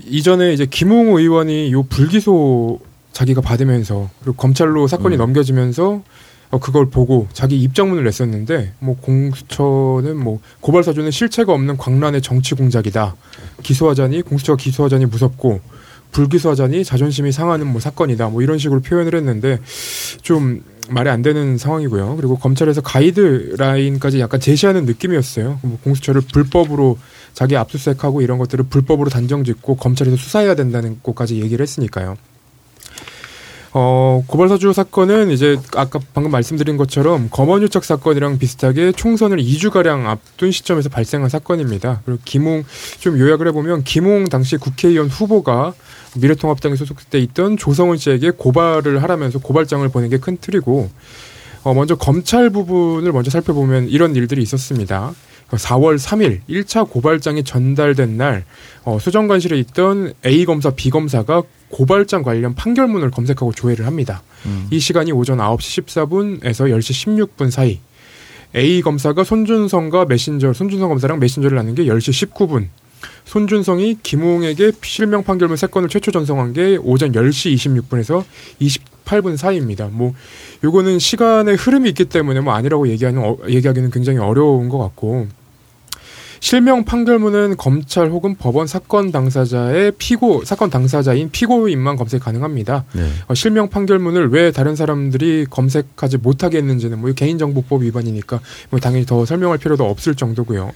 [0.06, 2.80] 이전에 이제 김웅 의원이 요 불기소
[3.14, 5.18] 자기가 받으면서 그리고 검찰로 사건이 음.
[5.18, 6.04] 넘겨지면서
[6.50, 12.56] 어, 그걸 보고 자기 입장문을 냈었는데 뭐 공수처는 뭐 고발 사주는 실체가 없는 광란의 정치
[12.56, 13.16] 공작이다.
[13.64, 15.60] 기소하자니 공수처가 기소하자니 무섭고
[16.12, 18.30] 불기소하자니 자존심이 상하는 뭐 사건이다.
[18.30, 19.60] 뭐 이런 식으로 표현을 했는데
[20.22, 22.16] 좀 말이 안 되는 상황이고요.
[22.16, 25.60] 그리고 검찰에서 가이드라인까지 약간 제시하는 느낌이었어요.
[25.62, 26.98] 뭐 공수처를 불법으로
[27.34, 32.18] 자기 압수수색하고 이런 것들을 불법으로 단정짓고 검찰에서 수사해야 된다는 것까지 얘기를 했으니까요.
[33.80, 40.90] 어, 고발사주 사건은 이제 아까 방금 말씀드린 것처럼 검언유착 사건이랑 비슷하게 총선을 2주가량 앞둔 시점에서
[40.90, 42.02] 발생한 사건입니다.
[42.04, 42.64] 그리고 김웅,
[43.00, 45.76] 좀 요약을 해보면 김웅 당시 국회의원 후보가
[46.16, 50.90] 미래통합당에 소속돼 있던 조성은 씨에게 고발을 하라면서 고발장을 보낸 게 큰 틀이고
[51.62, 55.14] 어, 먼저 검찰 부분을 먼저 살펴보면 이런 일들이 있었습니다.
[55.52, 58.44] 4월 3일 1차 고발장이 전달된 날
[58.84, 64.24] 어, 수정관실에 있던 A 검사, B 검사가 고발장 관련 판결문을 검색하고 조회를 합니다.
[64.46, 64.68] 음.
[64.72, 67.80] 이 시간이 오전 9시 14분에서 10시 16분 사이.
[68.56, 72.68] A 검사가 손준성과 메신저, 손준성 검사랑 메신저를 나눈 게 10시 19분.
[73.26, 78.24] 손준성이 김웅에게 실명 판결문 세 건을 최초 전송한 게 오전 10시 26분에서
[79.08, 79.90] 28분 사이입니다.
[79.92, 80.14] 뭐
[80.64, 85.28] 요거는 시간의 흐름이 있기 때문에 뭐 아니라고 얘기하는 어, 얘기하기는 굉장히 어려운 것 같고
[86.40, 92.86] 실명 판결문은 검찰 혹은 법원 사건 당사자의 피고 사건 당사자인 피고인만 검색 가능합니다.
[92.94, 93.10] 네.
[93.28, 98.40] 어, 실명 판결문을 왜 다른 사람들이 검색하지 못하게 했는지는 뭐 개인정보법 위반이니까
[98.70, 100.72] 뭐 당연히 더 설명할 필요도 없을 정도고요.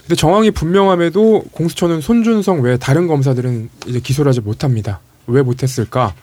[0.00, 4.98] 근데 정황이 분명함에도 공수처는 손준성 외 다른 검사들은 이제 기소를 하지 못합니다.
[5.28, 6.14] 왜 못했을까?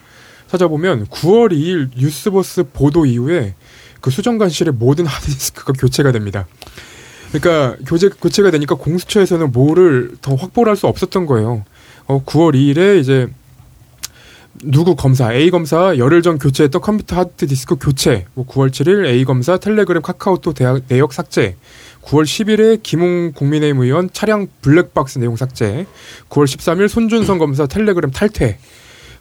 [0.49, 3.55] 찾아보면 9월 2일 뉴스버스 보도 이후에
[4.01, 6.47] 그 수정관실의 모든 하드디스크가 교체가 됩니다.
[7.31, 11.65] 그러니까 교체 교체가 되니까 공수처에서는 뭐를 더 확보를 할 수 없었던 거예요.
[12.05, 13.27] 어 9월 2일에 이제
[14.63, 18.25] 누구 검사 A 검사 열흘 전 교체했던 컴퓨터 하드디스크 교체.
[18.33, 21.57] 뭐 9월 7일 A 검사 텔레그램 카카오톡 대학, 내역 삭제.
[22.03, 25.85] 9월 10일에 김웅 국민의힘 의원 차량 블랙박스 내용 삭제.
[26.29, 28.57] 9월 13일 손준성 검사 텔레그램 탈퇴.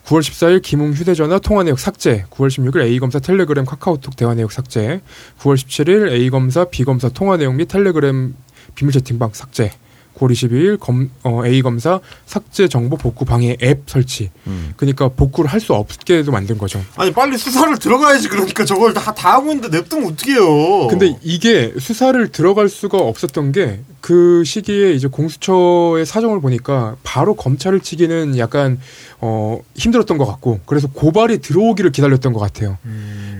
[0.07, 2.27] 9월 14일 김웅 휴대전화 통화 내역 삭제.
[2.31, 5.01] 9월 16일 A 검사 텔레그램 카카오톡 대화 내역 삭제.
[5.41, 8.37] 9월 17일 A 검사 B 검사 통화 내용 및 텔레그램
[8.77, 9.73] 비밀 채팅방 삭제.
[10.19, 14.31] 9월 22일 검, 어, A 검사 삭제 정보 복구 방해 앱 설치.
[14.47, 14.73] 음.
[14.77, 16.81] 그러니까 복구를 할 수 없게도 만든 거죠.
[16.97, 22.29] 아니 빨리 수사를 들어가야지 그러니까 저걸 다, 다 하고 있는데 냅두면 어떡해요 근데 이게 수사를
[22.29, 28.79] 들어갈 수가 없었던 게 그 시기에 이제 공수처의 사정을 보니까 바로 검찰을 치기는 약간
[29.21, 32.79] 어 힘들었던 것 같고 그래서 고발이 들어오기를 기다렸던 것 같아요.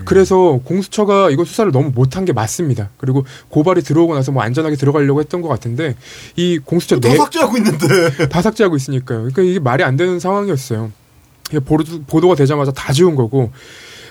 [0.03, 2.89] 그래서 공수처가 이거 수사를 너무 못한 게 맞습니다.
[2.97, 5.95] 그리고 고발이 들어오고 나서 뭐 안전하게 들어가려고 했던 것 같은데
[6.35, 9.19] 이 공수처 다 내 삭제하고 있는데 다 삭제하고 있으니까요.
[9.19, 10.91] 그러니까 이게 말이 안 되는 상황이었어요.
[11.65, 13.51] 보도, 보도가 되자마자 다 지운 거고,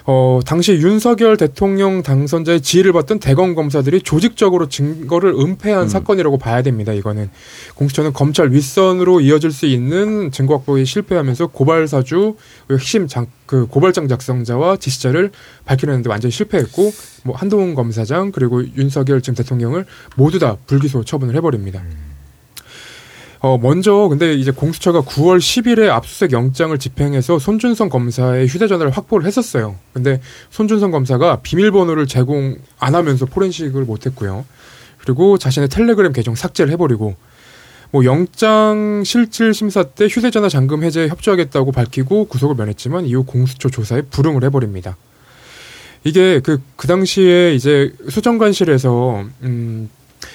[0.08, 6.92] 어, 당시 윤석열 대통령 당선자의 지휘를 받던 대검 검사들이 조직적으로 증거를 은폐한 사건이라고 봐야 됩니다.
[6.92, 7.28] 이거는
[7.74, 12.36] 공수처는 검찰 윗선으로 이어질 수 있는 증거 확보에 실패하면서 고발 사주
[12.70, 15.32] 핵심 장, 그 고발장 작성자와 지시자를
[15.66, 16.92] 밝히려는데 완전히 실패했고,
[17.24, 19.84] 뭐 한동훈 검사장 그리고 윤석열 지금 대통령을
[20.16, 21.82] 모두 다 불기소 처분을 해버립니다.
[23.40, 29.76] 어, 먼저 근데 이제 공수처가 9월 10일에 압수수색 영장을 집행해서 손준성 검사의 휴대전화를 확보를 했었어요.
[29.92, 30.20] 근데
[30.50, 34.44] 손준성 검사가 비밀번호를 제공 안 하면서 포렌식을 못 했고요.
[34.98, 37.14] 그리고 자신의 텔레그램 계정 삭제를 해버리고
[37.92, 44.02] 뭐 영장 실질 심사 때 휴대전화 잠금 해제에 협조하겠다고 밝히고 구속을 면했지만 이후 공수처 조사에
[44.10, 44.96] 불응을 해버립니다.
[46.04, 49.90] 이게 그, 그 당시에 이제 수정관실에서, 음,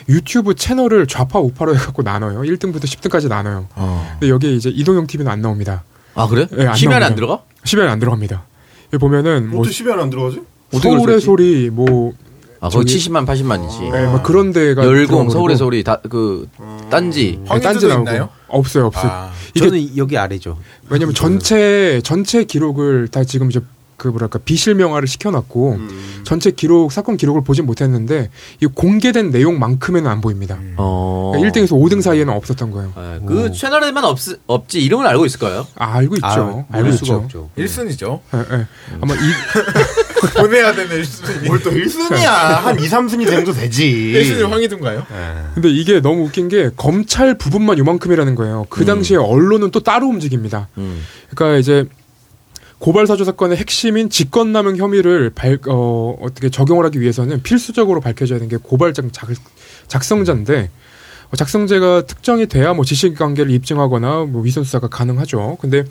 [0.10, 2.40] 유튜브 채널을 좌파 우파로 해갖고 나눠요.
[2.42, 3.68] 1등부터 10등까지 나눠요.
[3.76, 4.08] 어.
[4.20, 5.84] 근데 여기에 이제 이동형 TV는 안 나옵니다.
[6.16, 6.48] 아 그래?
[6.52, 7.16] 네, 안 심야에 안 나옵니다.
[7.16, 7.44] 들어가?
[7.64, 8.44] 10에 안 들어갑니다.
[8.94, 10.42] 여기 보면은 뭐 어떻게 10에 안 들어가지?
[10.72, 11.22] 서울의?
[11.22, 12.14] 소리 뭐
[12.64, 13.92] 아 거기 저기- 70만 80만이지.
[13.92, 15.32] 네, 뭐 그런 데가 열공.
[15.32, 16.48] 서울의 소리 다 그
[16.92, 18.02] 딴지 네, 황희조도 딴지 나오고.
[18.04, 18.30] 있나요?
[18.50, 19.12] 없어요, 없어요.
[19.12, 20.60] 아, 이게 저는 여기 아래죠.
[20.88, 23.60] 왜냐면 전체 전체 기록을 다 지금 이제
[24.02, 26.22] 그 뭐랄까 비실명화를 시켜놨고 음.
[26.24, 30.58] 전체 기록 사건 기록을 보진 못했는데 이 공개된 내용만큼에는 안 보입니다.
[30.78, 31.32] 어.
[31.36, 32.92] 그러니까 1등에서 5등 사이에는 없었던 거예요.
[32.98, 35.68] 네, 그 채널에만 없, 없지 이름을 알고 있을까요?
[35.76, 36.26] 아, 알고 있죠.
[36.26, 37.06] 아, 알고 있죠.
[37.06, 37.50] 수가 없죠.
[37.56, 38.22] 1순위죠.
[38.34, 38.68] 예, 예.
[39.02, 39.18] 아마 이
[40.36, 41.46] 보내야 되는 1순위.
[41.46, 42.26] 뭘 또 1순위야.
[42.26, 43.86] 한 2, 3순위 정도 되지.
[44.18, 45.06] 1순위 황희두인가요?
[45.54, 48.66] 근데 이게 너무 웃긴 게 검찰 부분만 요만큼이라는 거예요.
[48.72, 50.70] 그 당시에 언론은 또 따로 움직입니다.
[50.80, 51.04] 음.
[51.30, 51.86] 그러니까 이제
[52.82, 58.50] 고발 사주 사건의 핵심인 직권남용 혐의를 발, 어, 어떻게 적용을 하기 위해서는 필수적으로 밝혀져야 되는
[58.50, 59.30] 게 고발장 작,
[59.88, 60.72] 작성자인데
[61.30, 65.60] 어, 작성자가 특정이 돼야 뭐 지식 관계를 입증하거나 뭐 위선 수사가 가능하죠.
[65.62, 65.84] 근데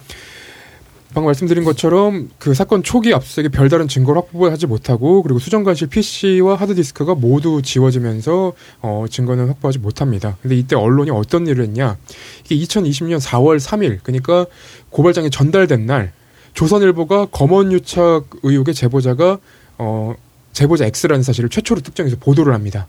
[1.15, 7.15] 방금 말씀드린 것처럼 그 사건 초기 압수수색에 별다른 증거를 확보하지 못하고 그리고 수정관실 PC와 하드디스크가
[7.15, 10.39] 모두 지워지면서 어, 증거는 확보하지 못합니다.
[10.43, 11.99] 근데 이때 언론이 어떤 일을 했냐?
[12.45, 14.47] 이게 2020년 4월 3일 그러니까
[14.91, 16.13] 고발장이 전달된 날
[16.55, 19.39] 조선일보가 검언 유착 의혹의 제보자가
[19.79, 20.15] 어,
[20.53, 22.87] 제보자 X라는 사실을 최초로 특정해서 보도를 합니다.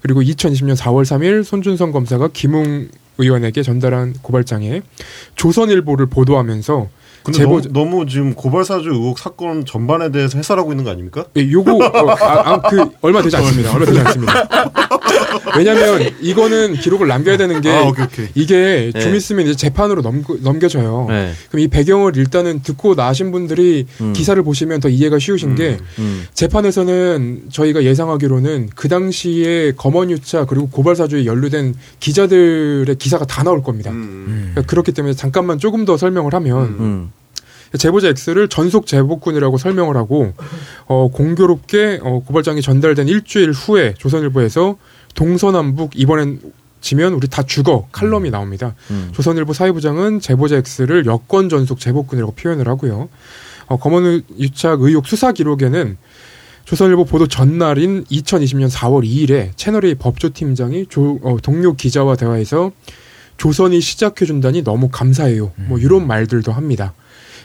[0.00, 2.88] 그리고 2020년 4월 3일 손준성 검사가 김웅
[3.18, 4.82] 의원에게 전달한 고발장에
[5.34, 6.88] 조선일보를 보도하면서
[7.28, 11.24] 근데 제보- 너무, 너무 지금 고발사주 의혹 사건 전반에 대해서 해설하고 있는 거 아닙니까?
[11.36, 13.72] 예, 요거 어, 아, 아, 그 얼마 되지 않습니다.
[13.72, 14.48] 얼마 되지 않습니다.
[15.56, 18.28] 왜냐하면 이거는 기록을 남겨야 되는 게 아, 오케이, 오케이.
[18.34, 19.16] 이게 좀 네.
[19.16, 21.06] 있으면 이제 재판으로 넘, 넘겨져요.
[21.08, 21.32] 네.
[21.50, 24.12] 그럼 이 배경을 일단은 듣고 나신 분들이 음.
[24.12, 26.24] 기사를 보시면 더 이해가 쉬우신 게 음.
[26.34, 33.90] 재판에서는 저희가 예상하기로는 그 당시에 검언유착 그리고 고발사주에 연루된 기자들의 기사가 다 나올 겁니다.
[33.90, 34.50] 음.
[34.52, 37.12] 그러니까 그렇기 때문에 잠깐만 조금 더 설명을 하면 음.
[37.76, 40.32] 제보자 X를 전속 제보꾼이라고 설명을 하고
[40.86, 44.76] 어, 공교롭게 어, 고발장이 전달된 일주일 후에 조선일보에서
[45.14, 46.40] 동서남북 이번엔
[46.80, 48.74] 지면 우리 다 죽어 칼럼이 나옵니다.
[48.90, 49.10] 음.
[49.12, 53.08] 조선일보 사회부장은 제보자 X를 여권 전속 제보꾼이라고 표현을 하고요.
[53.66, 55.98] 어, 검언 유착 의혹 수사 기록에는
[56.64, 62.72] 조선일보 보도 전날인 2020년 4월 2일에 채널A 법조팀장이 조- 어, 동료 기자와 대화해서
[63.38, 65.52] 조선이 시작해준다니 너무 감사해요.
[65.68, 66.94] 뭐 이런 말들도 합니다.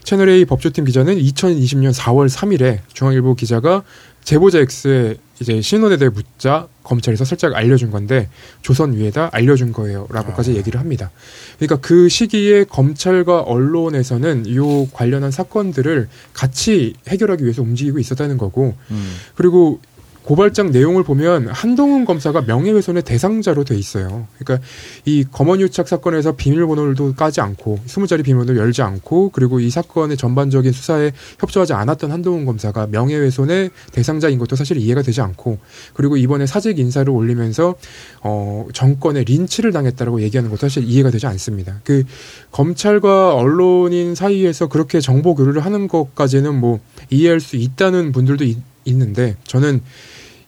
[0.04, 3.84] 채널A 법조팀 기자는 2020년 4월 3일에 중앙일보 기자가
[4.24, 8.30] 제보자 X의 이제 신원에 대해 묻자 검찰에서 살짝 알려준 건데
[8.62, 11.12] 조선 위에다 알려준 거예요라고까지 얘기를 합니다.
[11.58, 19.16] 그러니까 그 시기에 검찰과 언론에서는 이 관련한 사건들을 같이 해결하기 위해서 움직이고 있었다는 거고 음.
[19.36, 19.80] 그리고
[20.24, 24.28] 고발장 내용을 보면 한동훈 검사가 명예훼손의 대상자로 돼 있어요.
[24.40, 24.66] 그러니까
[25.06, 30.72] 이 검언유착 사건에서 비밀번호도 까지 않고 스무 자리 비밀번호를 열지 않고 그리고 이 사건의 전반적인
[30.72, 35.60] 수사에 협조하지 않았던 한동훈 검사가 명예훼손의 대상자인 것도 사실 이해가 되지 않고
[35.94, 37.76] 그리고 이번에 사직 인사를 올리면서
[38.22, 41.82] 어 정권의 린치를 당했다라고 얘기하는 것도 사실 이해가 되지 않습니다.
[41.84, 42.04] 그
[42.52, 49.36] 검찰과 언론인 사이에서 그렇게 정보 교류를 하는 것까지는 뭐 이해할 수 있다는 분들도 있, 있는데
[49.46, 49.82] 저는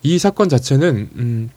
[0.05, 1.49] 이 사건 자체는 음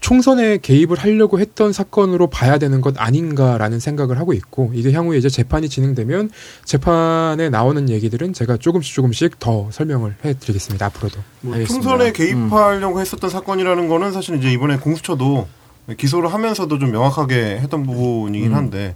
[0.00, 5.28] 총선에 개입을 하려고 했던 사건으로 봐야 되는 것 아닌가라는 생각을 하고 있고 이게 향후에 이제
[5.28, 6.30] 재판이 진행되면
[6.64, 11.88] 재판에 나오는 얘기들은 제가 조금씩 조금씩 더 설명을 해드리겠습니다 앞으로도 뭐 알겠습니다.
[11.88, 15.48] 총선에 개입하려고 했었던 사건이라는 거는 사실 이제 이번에 공수처도
[15.96, 18.94] 기소를 하면서도 좀 명확하게 했던 부분이긴 한데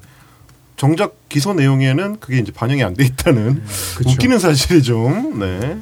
[0.76, 3.62] 정작 기소 내용에는 그게 이제 반영이 안 돼 있다는
[3.96, 4.10] 그쵸.
[4.10, 5.78] 웃기는 사실이 좀 네.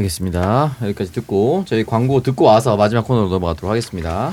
[0.00, 0.76] 알겠습니다.
[0.82, 4.32] 여기까지 듣고 저희 광고 듣고 와서 마지막 코너로 넘어가도록 하겠습니다.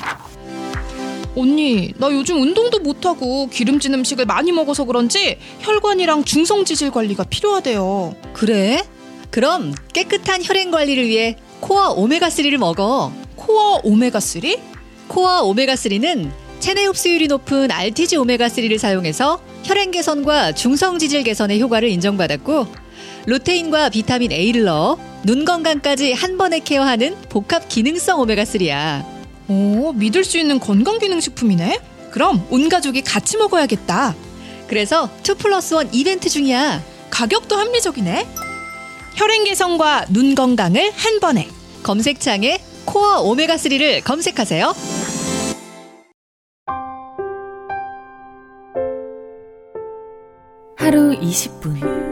[1.36, 8.15] 언니, 나 요즘 운동도 못하고 기름진 음식을 많이 먹어서 그런지 혈관이랑 중성 지질 관리가 필요하대요.
[8.34, 8.84] 그래?
[9.30, 13.11] 그럼 깨끗한 혈행 관리를 위해 코아 오메가3를 먹어.
[13.36, 14.59] 코어 오메가3?
[15.07, 22.65] 코아 오메가3는 체내 흡수율이 높은 RTG 오메가3를 사용해서 혈행 개선과 중성 지질 개선의 효과를 인정받았고
[23.28, 24.97] 루테인과 비타민 A를 넣어
[25.28, 29.04] 눈 건강까지 한 번에 케어하는 복합 기능성 오메가3야.
[29.50, 31.82] 오, 믿을 수 있는 건강 기능 식품이네?
[32.12, 34.16] 그럼 온 가족이 같이 먹어야겠다.
[34.70, 36.82] 그래서 2 플러스 1 이벤트 중이야.
[37.10, 38.26] 가격도 합리적이네.
[39.16, 41.50] 혈행 개선과 눈 건강을 한 번에.
[41.84, 44.74] 검색창에 코아 오메가3를 검색하세요.
[50.78, 52.08] 하루 20분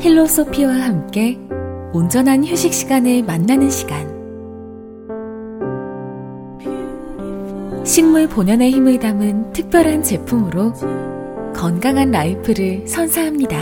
[0.00, 1.38] 힐로소피와 함께
[1.94, 4.12] 온전한 휴식 시간을 만나는 시간
[7.86, 10.72] 식물 본연의 힘을 담은 특별한 제품으로
[11.54, 13.56] 건강한 라이프를 선사합니다.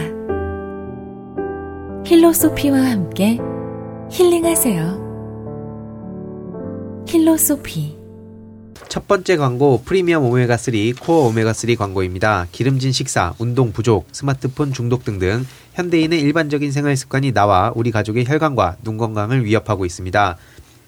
[2.07, 3.39] 힐로소피와 함께
[4.11, 5.03] 힐링하세요.
[7.07, 7.99] 힐로소피
[8.89, 12.47] 첫 번째 광고 프리미엄 오메가3 코어 오메가3 광고입니다.
[12.51, 15.45] 기름진 식사, 운동 부족, 스마트폰 중독 등등
[15.75, 20.37] 현대인의 일반적인 생활 습관이 나와 우리 가족의 혈관과 눈 건강을 위협하고 있습니다.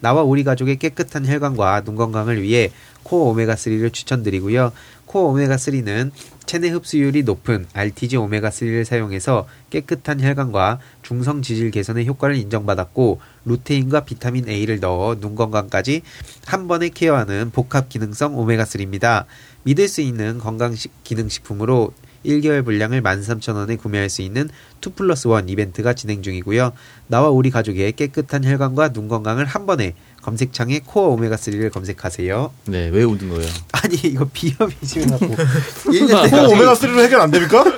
[0.00, 2.70] 나와 우리 가족의 깨끗한 혈관과 눈 건강을 위해
[3.02, 4.72] 코어 오메가3를 추천드리고요.
[5.06, 6.10] 코어 오메가3는
[6.44, 14.46] 체내 흡수율이 높은 RTG 오메가3를 사용해서 깨끗한 혈관과 중성 지질 개선의 효과를 인정받았고 루테인과 비타민
[14.46, 16.02] A를 넣어 눈 건강까지
[16.44, 19.24] 한 번에 care하는 복합 기능성 오메가3입니다.
[19.62, 20.74] 믿을 수 있는 건강
[21.04, 24.48] 기능식품으로 1개월 분량을 13,000원에 구매할 수 있는
[24.84, 26.72] 2 플러스 1 이벤트가 진행 중이고요.
[27.08, 32.50] 나와 우리 가족의 깨끗한 혈관과 눈 건강을 한 번에 검색창에 코어 오메가3를 검색하세요.
[32.66, 33.46] 네, 왜 웃는 거예요?
[33.72, 35.26] 아니, 이거 비염이지 갖고.
[35.36, 37.62] 코어 오메가3로 해결 안 됩니까?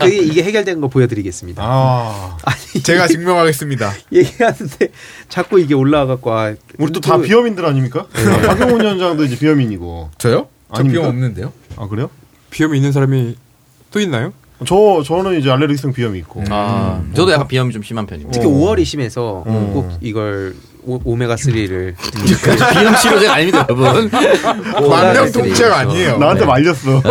[0.00, 1.62] 그게 이게 해결된 거 보여드리겠습니다.
[1.64, 2.36] 아.
[2.44, 3.92] 아니, 제가 증명하겠습니다.
[4.12, 4.88] 얘기하는데
[5.28, 8.06] 자꾸 이게 올라와갖고, 아, 우리 또 다 비염인들 아닙니까?
[8.12, 10.10] 아, 박용훈 위원장도 이제 비염인이고.
[10.18, 10.48] 저요?
[10.74, 11.02] 저 아닙니까?
[11.02, 11.52] 비염 없는데요?
[11.76, 12.10] 아, 그래요?
[12.50, 13.36] 비염이 있는 사람이
[13.94, 14.32] 또 있나요?
[14.66, 16.42] 저, 저는 이제 알레르기성 비염이 있고.
[16.50, 18.32] 아, 저도 약간 비염이 좀 심한 편입니다.
[18.32, 19.70] 특히 5월이 심해서 어.
[19.72, 21.94] 꼭 이걸 오, 메가 3를
[22.74, 24.10] 비염 치료제가 아닙니다, 여러분.
[24.90, 26.18] 만병통치약 아니에요.
[26.18, 27.02] 나한테 말렸어.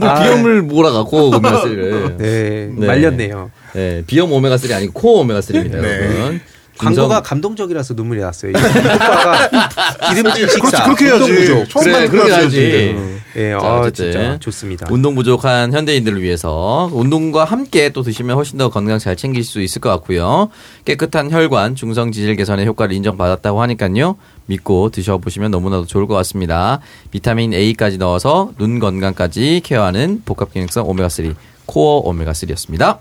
[0.00, 2.16] 뭐 비염을 몰아갖고 오메가 3를.
[2.16, 2.86] 네, 네.
[2.86, 3.50] 말렸네요.
[3.74, 5.98] 네, 비염 오메가 3 아니고 코어 오메가 3입니다, 네.
[5.98, 6.40] 여러분.
[6.78, 8.52] 광고가 감동적이라서 눈물이 났어요.
[10.08, 11.68] 기름진 식사, 그렇지, 그렇게 해야지.
[11.70, 12.32] 처음 그래, 그렇게.
[12.32, 13.11] 해야지.
[13.36, 14.86] 예, 자, 아, 어쨌든 진짜 좋습니다.
[14.90, 19.80] 운동 부족한 현대인들을 위해서 운동과 함께 또 드시면 훨씬 더 건강 잘 챙길 수 있을
[19.80, 20.50] 것 같고요.
[20.84, 24.16] 깨끗한 혈관, 중성 지질 개선의 효과를 인정받았다고 하니까요.
[24.46, 26.80] 믿고 드셔보시면 너무나도 좋을 것 같습니다.
[27.10, 31.34] 비타민 A까지 넣어서 눈 건강까지 케어하는 복합 기능성 오메가3
[31.66, 32.98] 코어 오메가3였습니다.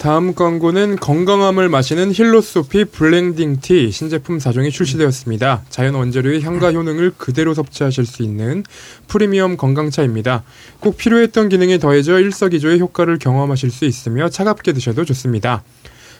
[0.00, 5.64] 다음 광고는 건강함을 마시는 힐로소피 blending tea 신제품 4종이 출시되었습니다.
[5.68, 8.64] 자연 원재료의 향과 효능을 그대로 섭취하실 수 있는
[9.08, 10.42] 프리미엄 건강차입니다.
[10.80, 15.62] 꼭 필요했던 기능이 더해져 일석이조의 효과를 경험하실 수 있으며 차갑게 드셔도 좋습니다.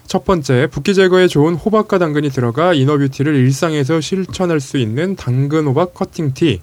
[0.07, 5.67] 첫 번째, 붓기 제거에 좋은 호박과 당근이 들어가 inner beauty를 일상에서 실천할 수 있는 당근
[5.67, 6.61] 호박 cutting tea.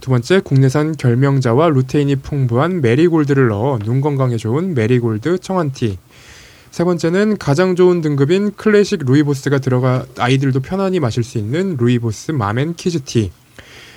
[0.00, 5.98] 두 번째, 국내산 결명자와 루테인이 풍부한 메리골드를 넣어 눈 건강에 좋은 메리골드 청안티.
[6.74, 12.74] 세 번째는 가장 좋은 등급인 클래식 루이보스가 들어가 아이들도 편안히 마실 수 있는 루이보스 마멘
[12.74, 13.30] kids tea.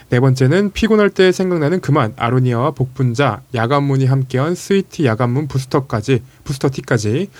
[0.09, 7.32] 네 번째는 피곤할 때 생각나는 그만 아로니아와 복분자, 야관문이 함께한 sweet 야관문 booster까지 booster tea까지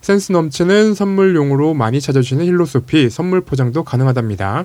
[0.00, 4.64] 센스 넘치는 선물용으로 많이 찾아주시는 힐로소피 선물 포장도 가능하답니다.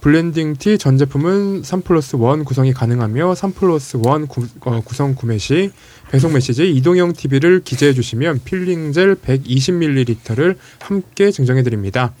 [0.00, 5.14] blending tea 전 제품은 3 플러스 1 구성이 가능하며 3 플러스 1 구, 어, 구성
[5.14, 5.70] 구매 시
[6.10, 12.12] 배송 메시지 이동형 TV를 기재해 주시면 peeling gel 120ml를 함께 증정해 드립니다.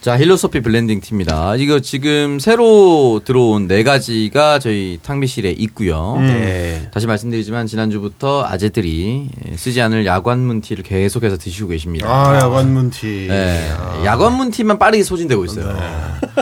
[0.00, 1.56] 자, 힐로소피 blending tea입니다.
[1.56, 6.16] 이거 지금 새로 들어온 네 가지가 저희 탕비실에 있고요.
[6.20, 6.88] 네.
[6.90, 12.08] 다시 말씀드리지만 지난주부터 아재들이 쓰지 않을 야관문 tea를 계속해서 드시고 계십니다.
[12.08, 13.26] 아, 야관문tea.
[13.28, 13.70] 네.
[14.06, 15.76] 야관문 티만 빠르게 소진되고 있어요.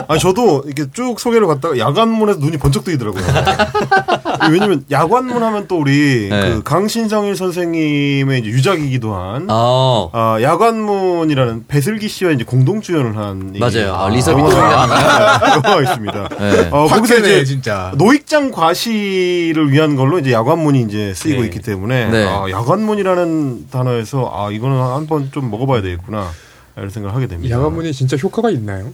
[0.07, 3.21] 아니 저도 이렇게 쭉 소개를 갔다가 야관문에서 눈이 번쩍 뜨이더라고요.
[4.51, 6.49] 왜냐면 야관문 하면 또 우리 네.
[6.55, 10.09] 그 강신정일 선생님의 이제 유작이기도 한 어.
[10.13, 13.93] 아, 야관문이라는 배슬기 씨와 이제 공동 주연을 한 이- 맞아요.
[13.95, 16.29] 아, 리사 영화가- 비토가 영화가 있습니다.
[16.39, 16.69] 네.
[16.71, 17.91] 어, 거기서 이제 진짜.
[17.97, 21.47] 노익장 과시를 위한 걸로 이제 야관문이 이제 쓰이고 네.
[21.47, 22.25] 있기 때문에 네.
[22.27, 26.29] 아, 야관문이라는 단어에서 아 이거는 한번 좀 먹어봐야 되겠구나
[26.77, 27.55] 이런 생각을 하게 됩니다.
[27.55, 28.87] 야간문이 진짜 효과가 있나요?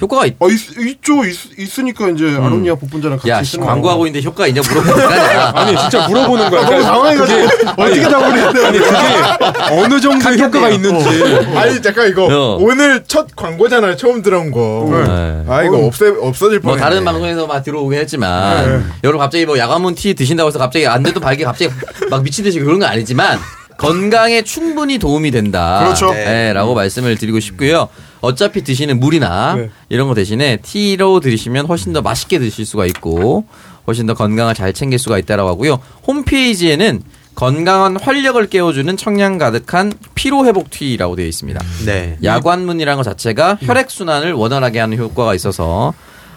[0.00, 1.24] 효과가 있, 어, 있, 있죠.
[1.24, 4.06] 있, 으니까 이제 아로니아 복분자랑 같이 야, 씨, 광고하고 거.
[4.06, 5.52] 있는데 효과 있냐 물어보는 거 아니야.
[5.56, 6.60] 아니 진짜 물어보는 거야.
[6.62, 7.82] 너무 그러니까 당황해가지고 어떻게?
[7.82, 11.24] 아니 그게 어느 정도의 효과가 있는지
[11.56, 12.58] 아니 잠깐 이거 어.
[12.60, 13.96] 오늘 첫 광고잖아요.
[13.96, 14.88] 처음 들어온 거.
[14.90, 15.44] 네.
[15.52, 16.80] 아 이거 없애 없어질 뭐 뻔했네.
[16.80, 21.18] 다른 방송에서 막 들어오긴 했지만 여러분 갑자기 뭐 야간문 티 드신다고 해서 갑자기 안 돼도
[21.18, 21.72] 발기 갑자기
[22.08, 23.38] 막 미친 듯이 그런 건 아니지만
[23.78, 25.80] 건강에 충분히 도움이 된다.
[25.82, 26.12] 그렇죠.
[26.12, 27.88] 네, 라고 말씀을 드리고 싶고요.
[28.20, 29.70] 어차피 드시는 물이나 네.
[29.88, 33.44] 이런 거 대신에 티로 드시면 훨씬 더 맛있게 드실 수가 있고
[33.86, 35.80] 훨씬 더 건강을 잘 챙길 수가 있다라고 하고요.
[36.06, 37.02] 홈페이지에는
[37.34, 41.60] 건강한 활력을 깨워주는 청량 가득한 피로 회복 티라고 되어 있습니다.
[41.86, 42.18] 네.
[42.22, 45.94] 야관문이라는 것 자체가 혈액 순환을 원활하게 하는 효과가 있어서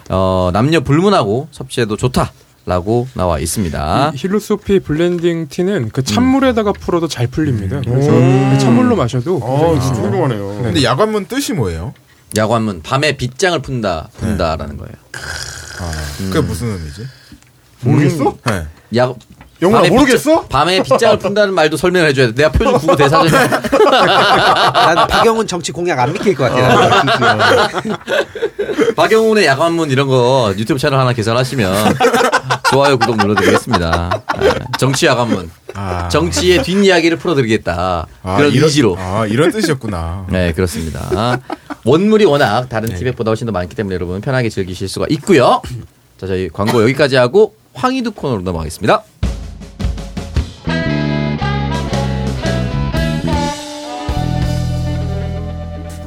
[0.08, 2.32] 어, 남녀 불문하고 섭취해도 좋다
[2.64, 4.12] 라고 나와 있습니다.
[4.14, 7.80] 이 힐로소피 blending tea는 그 찬물에다가 풀어도 잘 풀립니다.
[7.84, 8.56] 그래서 음.
[8.60, 10.62] 찬물로 마셔도 어, 굉장히 진짜 훌륭하네요.
[10.62, 11.92] 근데 야관문 뜻이 뭐예요?
[12.36, 14.94] 야관문 밤에 빗장을 푼다 푼다라는 거예요.
[16.18, 17.06] 그게 무슨 의미지?
[17.80, 18.36] 모르겠어?
[18.46, 18.66] 네.
[18.96, 19.12] 야
[19.62, 20.42] 영훈아 밤에 모르겠어?
[20.42, 22.34] 빗자- 밤에 빗장을 푼다는 말도 설명을 해줘야 돼.
[22.34, 27.68] 내가 표준 국어 대사전이 난 박영훈 정치 공약 안 믿길 것 같아.
[28.96, 31.94] 박영훈의 야간문 이런 거 유튜브 채널 하나 개설하시면
[32.72, 34.22] 좋아요 구독 눌러드리겠습니다.
[34.40, 36.08] 네, 정치 야간문 아.
[36.08, 40.26] 정치의 뒷이야기를 풀어드리겠다 아, 그런 이런- 의지로 아, 이런 뜻이었구나.
[40.30, 41.38] 네 그렇습니다.
[41.84, 42.96] 원물이 워낙 다른 네.
[42.96, 45.62] 티백보다 훨씬 더 많기 때문에 여러분 편하게 즐기실 수가 있고요.
[46.20, 49.02] 자 저희 광고 여기까지 하고 황희두 코너로 넘어가겠습니다.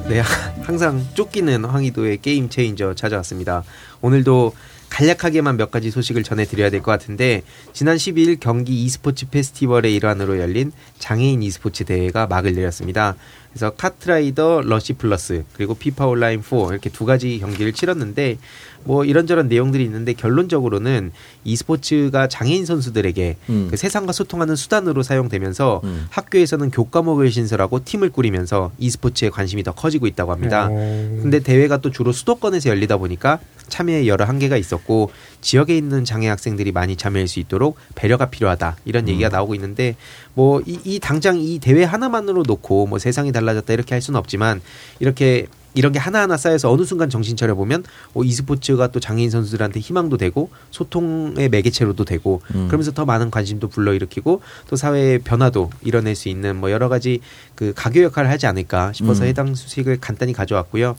[0.07, 0.19] 네,
[0.61, 3.63] 항상 쫓기는 황희도의 게임 체인저 찾아왔습니다.
[4.01, 4.53] 오늘도
[4.89, 7.41] 간략하게만 몇 가지 소식을 전해드려야 될 것 같은데
[7.73, 13.15] 지난 12일 경기 e스포츠 페스티벌의 일환으로 열린 장애인 e스포츠 대회가 막을 내렸습니다.
[13.49, 18.37] 그래서 카트라이더 러시 플러스 그리고 피파 온라인 4 이렇게 두 가지 경기를 치렀는데
[18.85, 21.11] 뭐 이런저런 내용들이 있는데 결론적으로는
[21.43, 23.67] e스포츠가 장애인 선수들에게 음.
[23.69, 26.05] 그 세상과 소통하는 수단으로 사용되면서 음.
[26.09, 30.69] 학교에서는 교과목을 신설하고 팀을 꾸리면서 e스포츠에 관심이 더 커지고 있다고 합니다.
[30.71, 31.19] 어.
[31.21, 35.11] 근데 대회가 또 주로 수도권에서 열리다 보니까 참여에 여러 한계가 있었고
[35.41, 39.95] 지역에 있는 장애 학생들이 많이 참여할 수 있도록 배려가 필요하다 이런 얘기가 나오고 있는데
[40.35, 44.61] 뭐이 이 당장 이 대회 하나만으로 놓고 뭐 세상이 달라졌다 이렇게 할 수는 없지만
[44.99, 49.79] 이렇게 이런 게 하나하나 쌓여서 어느 순간 정신 차려 보면 어, e스포츠가 또 장애인 선수들한테
[49.79, 52.67] 희망도 되고 소통의 매개체로도 되고 음.
[52.67, 57.19] 그러면서 더 많은 관심도 불러일으키고 또 사회의 변화도 이뤄낼 수 있는 뭐 여러 가지
[57.53, 59.27] 그 가교 역할을 하지 않을까 싶어서 음.
[59.27, 60.95] 해당 소식을 간단히 가져왔고요.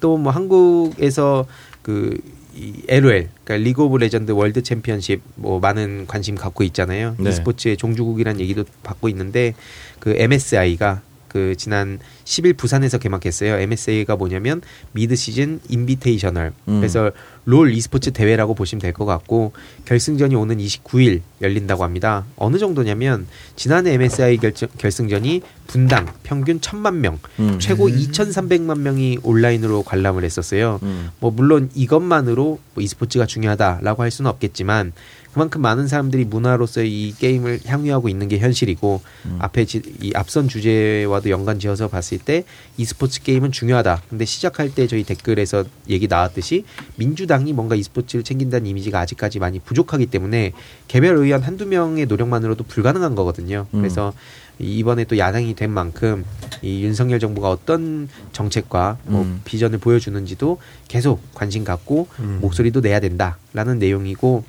[0.00, 1.46] 또 뭐 한국에서
[1.82, 2.16] 그
[2.54, 7.16] 이 LOL, 그러니까 리그 오브 레전드 월드 챔피언십 뭐 많은 관심 갖고 있잖아요.
[7.18, 7.30] 네.
[7.30, 9.54] e스포츠의 종주국이라는 얘기도 받고 있는데
[9.98, 11.00] 그 MSI가
[11.32, 13.54] 그 지난 10일 부산에서 개막했어요.
[13.54, 14.60] MSI가 뭐냐면
[14.92, 16.52] Mid-Season Invitational.
[16.68, 16.80] 음.
[16.80, 17.10] 그래서
[17.44, 19.52] 롤 e스포츠 대회라고 보시면 될 것 같고
[19.86, 22.24] 결승전이 오는 29일 열린다고 합니다.
[22.36, 23.26] 어느 정도냐면
[23.56, 27.58] 지난해 MSI 결정, 결승전이 분당 평균 1000만 명, 음.
[27.58, 30.78] 최고 2300만 명이 온라인으로 관람을 했었어요.
[30.82, 31.10] 음.
[31.18, 34.92] 뭐 물론 이것만으로 뭐 e스포츠가 중요하다라고 할 수는 없겠지만
[35.32, 39.38] 그만큼 많은 사람들이 문화로서 이 게임을 향유하고 있는 게 현실이고 음.
[39.40, 42.44] 앞에 지, 이 앞선 주제와도 연관 지어서 봤을 때
[42.76, 44.02] e스포츠 게임은 중요하다.
[44.10, 46.64] 근데 시작할 때 저희 댓글에서 얘기 나왔듯이
[46.96, 50.52] 민주당이 뭔가 e스포츠를 챙긴다는 이미지가 아직까지 많이 부족하기 때문에
[50.86, 53.66] 개별 의원 한두 명의 노력만으로도 불가능한 거거든요.
[53.72, 53.80] 음.
[53.80, 54.12] 그래서
[54.58, 56.24] 이번에 또 야당이 된 만큼
[56.60, 59.40] 이 윤석열 정부가 어떤 정책과 뭐 음.
[59.44, 60.58] 비전을 보여주는지도
[60.88, 62.38] 계속 관심 갖고 음.
[62.42, 64.44] 목소리도 내야 된다라는 내용이고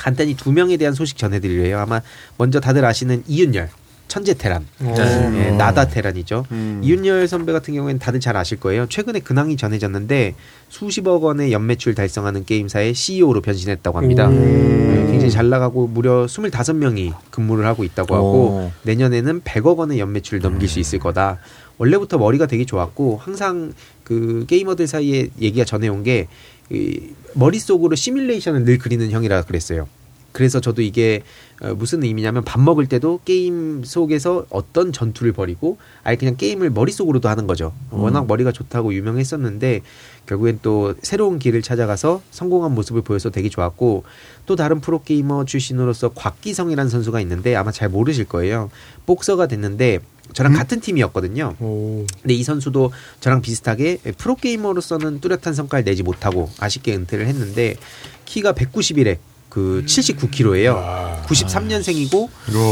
[0.00, 1.78] 간단히 두 명에 대한 소식 전해드리려요.
[1.78, 2.00] 아마
[2.38, 3.68] 먼저 다들 아시는 이윤열
[4.08, 6.46] 천재 테란, 예, 나다 테란이죠.
[6.50, 6.80] 음.
[6.82, 8.86] 이윤열 선배 같은 경우에는 다들 잘 아실 거예요.
[8.88, 10.34] 최근에 근황이 전해졌는데
[10.68, 14.26] 수십억 원의 연매출 달성하는 게임사의 CEO로 변신했다고 합니다.
[14.28, 18.72] 네, 굉장히 잘 나가고 무려 25명이 근무를 하고 있다고 하고 오.
[18.82, 21.38] 내년에는 100억 원의 연매출을 넘길 수 있을 거다.
[21.78, 26.26] 원래부터 머리가 되게 좋았고 항상 그 게이머들 사이에 얘기가 전해온 게
[26.70, 29.88] 이 머릿속으로 시뮬레이션을 늘 그리는 형이라 그랬어요.
[30.32, 31.22] 그래서 저도 이게
[31.60, 37.28] 어, 무슨 의미냐면 밥 먹을 때도 게임 속에서 어떤 전투를 벌이고 아예 그냥 게임을 머릿속으로도
[37.28, 37.72] 하는 거죠.
[37.90, 39.80] 워낙 머리가 좋다고 유명했었는데
[40.26, 44.04] 결국엔 또 새로운 길을 찾아가서 성공한 모습을 보여서 되게 좋았고
[44.46, 48.70] 또 다른 프로게이머 출신으로서 곽기성이라는 선수가 있는데 아마 잘 모르실 거예요.
[49.06, 49.98] 복서가 됐는데
[50.32, 51.54] 저랑 같은 팀이었거든요.
[52.22, 57.76] 근데 이 선수도 저랑 비슷하게 프로 게이머로서는 뚜렷한 성과를 내지 못하고 아쉽게 은퇴를 했는데
[58.24, 59.18] 키가 191에
[59.48, 61.24] 그 79kg예요.
[61.26, 62.28] 93년생이고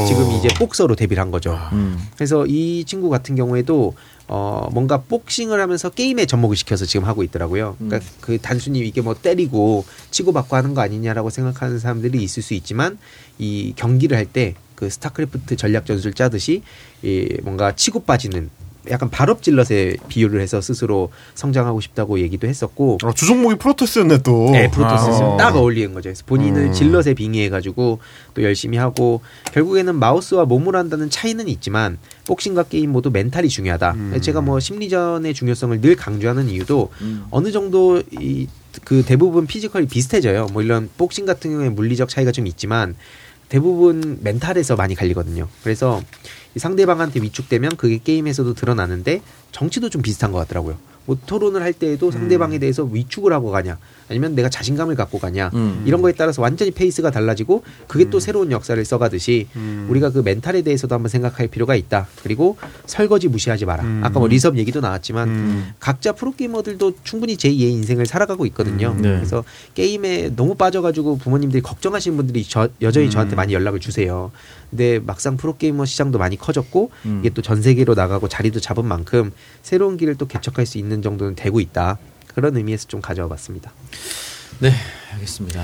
[0.06, 1.58] 지금 이제 복서로 데뷔를 한 거죠.
[1.72, 1.98] 음.
[2.14, 3.94] 그래서 이 친구 같은 경우에도
[4.28, 7.76] 어 뭔가 복싱을 하면서 게임에 접목을 시켜서 지금 하고 있더라고요.
[7.78, 12.98] 그러니까 그 단순히 이게 뭐 때리고 치고받고 하는 거 아니냐라고 생각하는 사람들이 있을 수 있지만
[13.38, 16.62] 이 경기를 할 때 그 스타크래프트 전략 전술 짜듯이
[17.02, 18.48] 이 뭔가 치고 빠지는
[18.90, 24.50] 약간 발업질럿에 비유를 해서 스스로 성장하고 싶다고 얘기도 했었고 아, 주종목이 프로토스였네 또.
[24.52, 25.36] 네, 프로토스 아.
[25.36, 26.10] 딱 어울리는 거죠.
[26.10, 26.72] 그래서 본인을 음.
[26.72, 27.98] 질럿에 빙의해가지고
[28.34, 29.20] 또 열심히 하고
[29.52, 31.98] 결국에는 마우스와 몸을 한다는 차이는 있지만
[32.28, 33.92] 복싱과 게임 모두 mental이 중요하다.
[33.94, 34.20] 음.
[34.20, 37.24] 제가 뭐 심리전의 중요성을 늘 강조하는 이유도 음.
[37.32, 38.46] 어느 정도 이
[38.84, 40.46] 그 대부분 physical이 비슷해져요.
[40.52, 42.94] 뭐 이런 복싱 같은 경우에 물리적 차이가 좀 있지만
[43.48, 45.48] 대부분 mental에서 많이 갈리거든요.
[45.62, 46.02] 그래서
[46.54, 49.22] 이 상대방한테 위축되면 그게 게임에서도 드러나는데
[49.52, 50.76] 정치도 좀 비슷한 것 같더라고요.
[51.08, 53.78] 뭐 토론을 할 때에도 상대방에 대해서 위축을 하고 가냐
[54.10, 55.82] 아니면 내가 자신감을 갖고 가냐 음.
[55.86, 59.48] 이런 거에 따라서 완전히 페이스가 달라지고 그게 또 새로운 역사를 써가듯이
[59.88, 62.06] 우리가 그 mental에 대해서도 한번 생각할 필요가 있다.
[62.22, 63.84] 그리고 설거지 무시하지 마라.
[64.02, 68.94] 아까 뭐 리섭 얘기도 나왔지만 각자 프로게이머들도 충분히 제2의 인생을 살아가고 있거든요.
[68.94, 69.16] 네.
[69.16, 69.44] 그래서
[69.74, 74.30] 게임에 너무 빠져가지고 부모님들이 걱정하시는 분들이 저, 여전히 저한테 많이 연락을 주세요.
[74.70, 77.18] 근데 막상 프로게이머 시장도 많이 커졌고 음.
[77.20, 79.30] 이게 또 전 세계로 나가고 자리도 잡은 만큼
[79.62, 81.98] 새로운 길을 또 개척할 수 있는 정도는 되고 있다.
[82.34, 83.72] 그런 의미에서 좀 가져와 봤습니다.
[84.60, 84.72] 네,
[85.14, 85.60] 알겠습니다.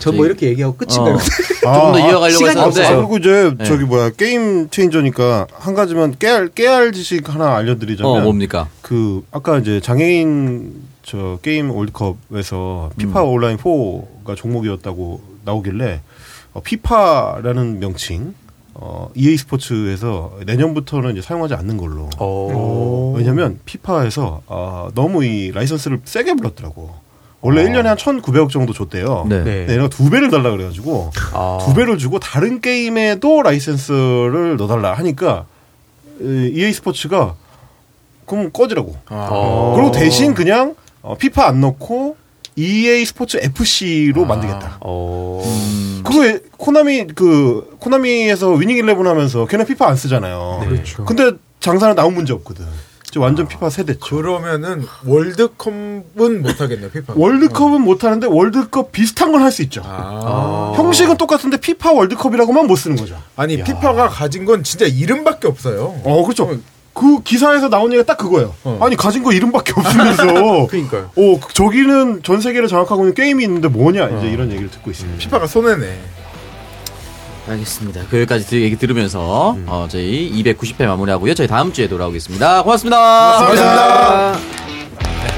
[0.00, 1.14] 전 뭐 이렇게 얘기하고 끝인가요?
[1.14, 1.18] 어,
[1.62, 3.64] 조금 더 이어가려고 시간이 했었는데 아, 그리고 이제 네.
[3.64, 8.68] 저기 뭐야 게임 체인저니까 한 가지만 깨알 깨알 지식 하나 알려드리자면 어 뭡니까?
[8.82, 13.28] 그 아까 이제 장애인 저 게임 월드컵에서 피파 음.
[13.30, 16.02] 온라인 4가 종목이었다고 나오길래
[16.52, 18.34] 어, 피파라는 명칭
[18.74, 22.10] 어, EA 스포츠에서 내년부터는 이제 사용하지 않는 걸로.
[22.18, 23.14] 어.
[23.16, 27.04] 왜냐면 피파에서 어, 너무 이 라이선스를 세게 불렀더라고.
[27.40, 29.26] 원래 1년에 한 1,900억 정도 줬대요.
[29.28, 29.44] 네.
[29.44, 29.66] 네.
[29.66, 31.58] 네, 얘가 두 배를 달라 그래가지고 아.
[31.64, 35.44] 두 배를 주고 다른 게임에도 라이센스를 넣어달라 하니까
[36.22, 37.34] 에, EA 스포츠가
[38.24, 38.96] 그럼 꺼지라고.
[39.10, 39.74] 어.
[39.76, 42.16] 그리고 대신 그냥 어, 피파 안 넣고
[42.56, 44.78] EA 스포츠 FC로 만들겠다.
[44.80, 45.42] 어.
[45.44, 46.02] 음.
[46.04, 50.58] 그거 에- 코나미 그 코나미에서 위닝 11 하면서 걔네 피파 안 쓰잖아요.
[50.62, 50.68] 네.
[50.68, 51.04] 그렇죠.
[51.04, 52.64] 근데 장사는 아무 문제 없거든.
[53.10, 54.00] 저 완전 피파 세대죠.
[54.00, 57.14] 그러면은 월드컵은 못 하겠네 피파.
[57.16, 59.82] 월드컵은 못 하는데 월드컵 비슷한 걸 할 수 있죠.
[59.84, 60.72] 아.
[60.76, 63.16] 형식은 똑같은데 피파 월드컵이라고만 못 쓰는 거죠.
[63.36, 66.00] 아니 피파가 가진 건 진짜 이름밖에 없어요.
[66.04, 66.58] 어, 그렇죠.
[66.94, 68.54] 그 기사에서 나온 얘기가 딱 그거예요.
[68.64, 68.78] 어.
[68.80, 71.10] 아니 가진 거 이름밖에 없으면서 그러니까요.
[71.16, 75.18] 어 그- 저기는 전 세계를 장악하고 있는 게임이 있는데 뭐냐 이제 이런 얘기를 듣고 있습니다.
[75.18, 75.98] 피파가 손해네.
[77.48, 78.02] 알겠습니다.
[78.08, 81.34] 그 여기까지 들- 얘기 들으면서 어, 저희 290회 마무리하고요.
[81.34, 82.62] 저희 다음 주에 돌아오겠습니다.
[82.62, 83.36] 고맙습니다.
[83.38, 84.32] 고맙습니다.
[84.32, 85.33] 아.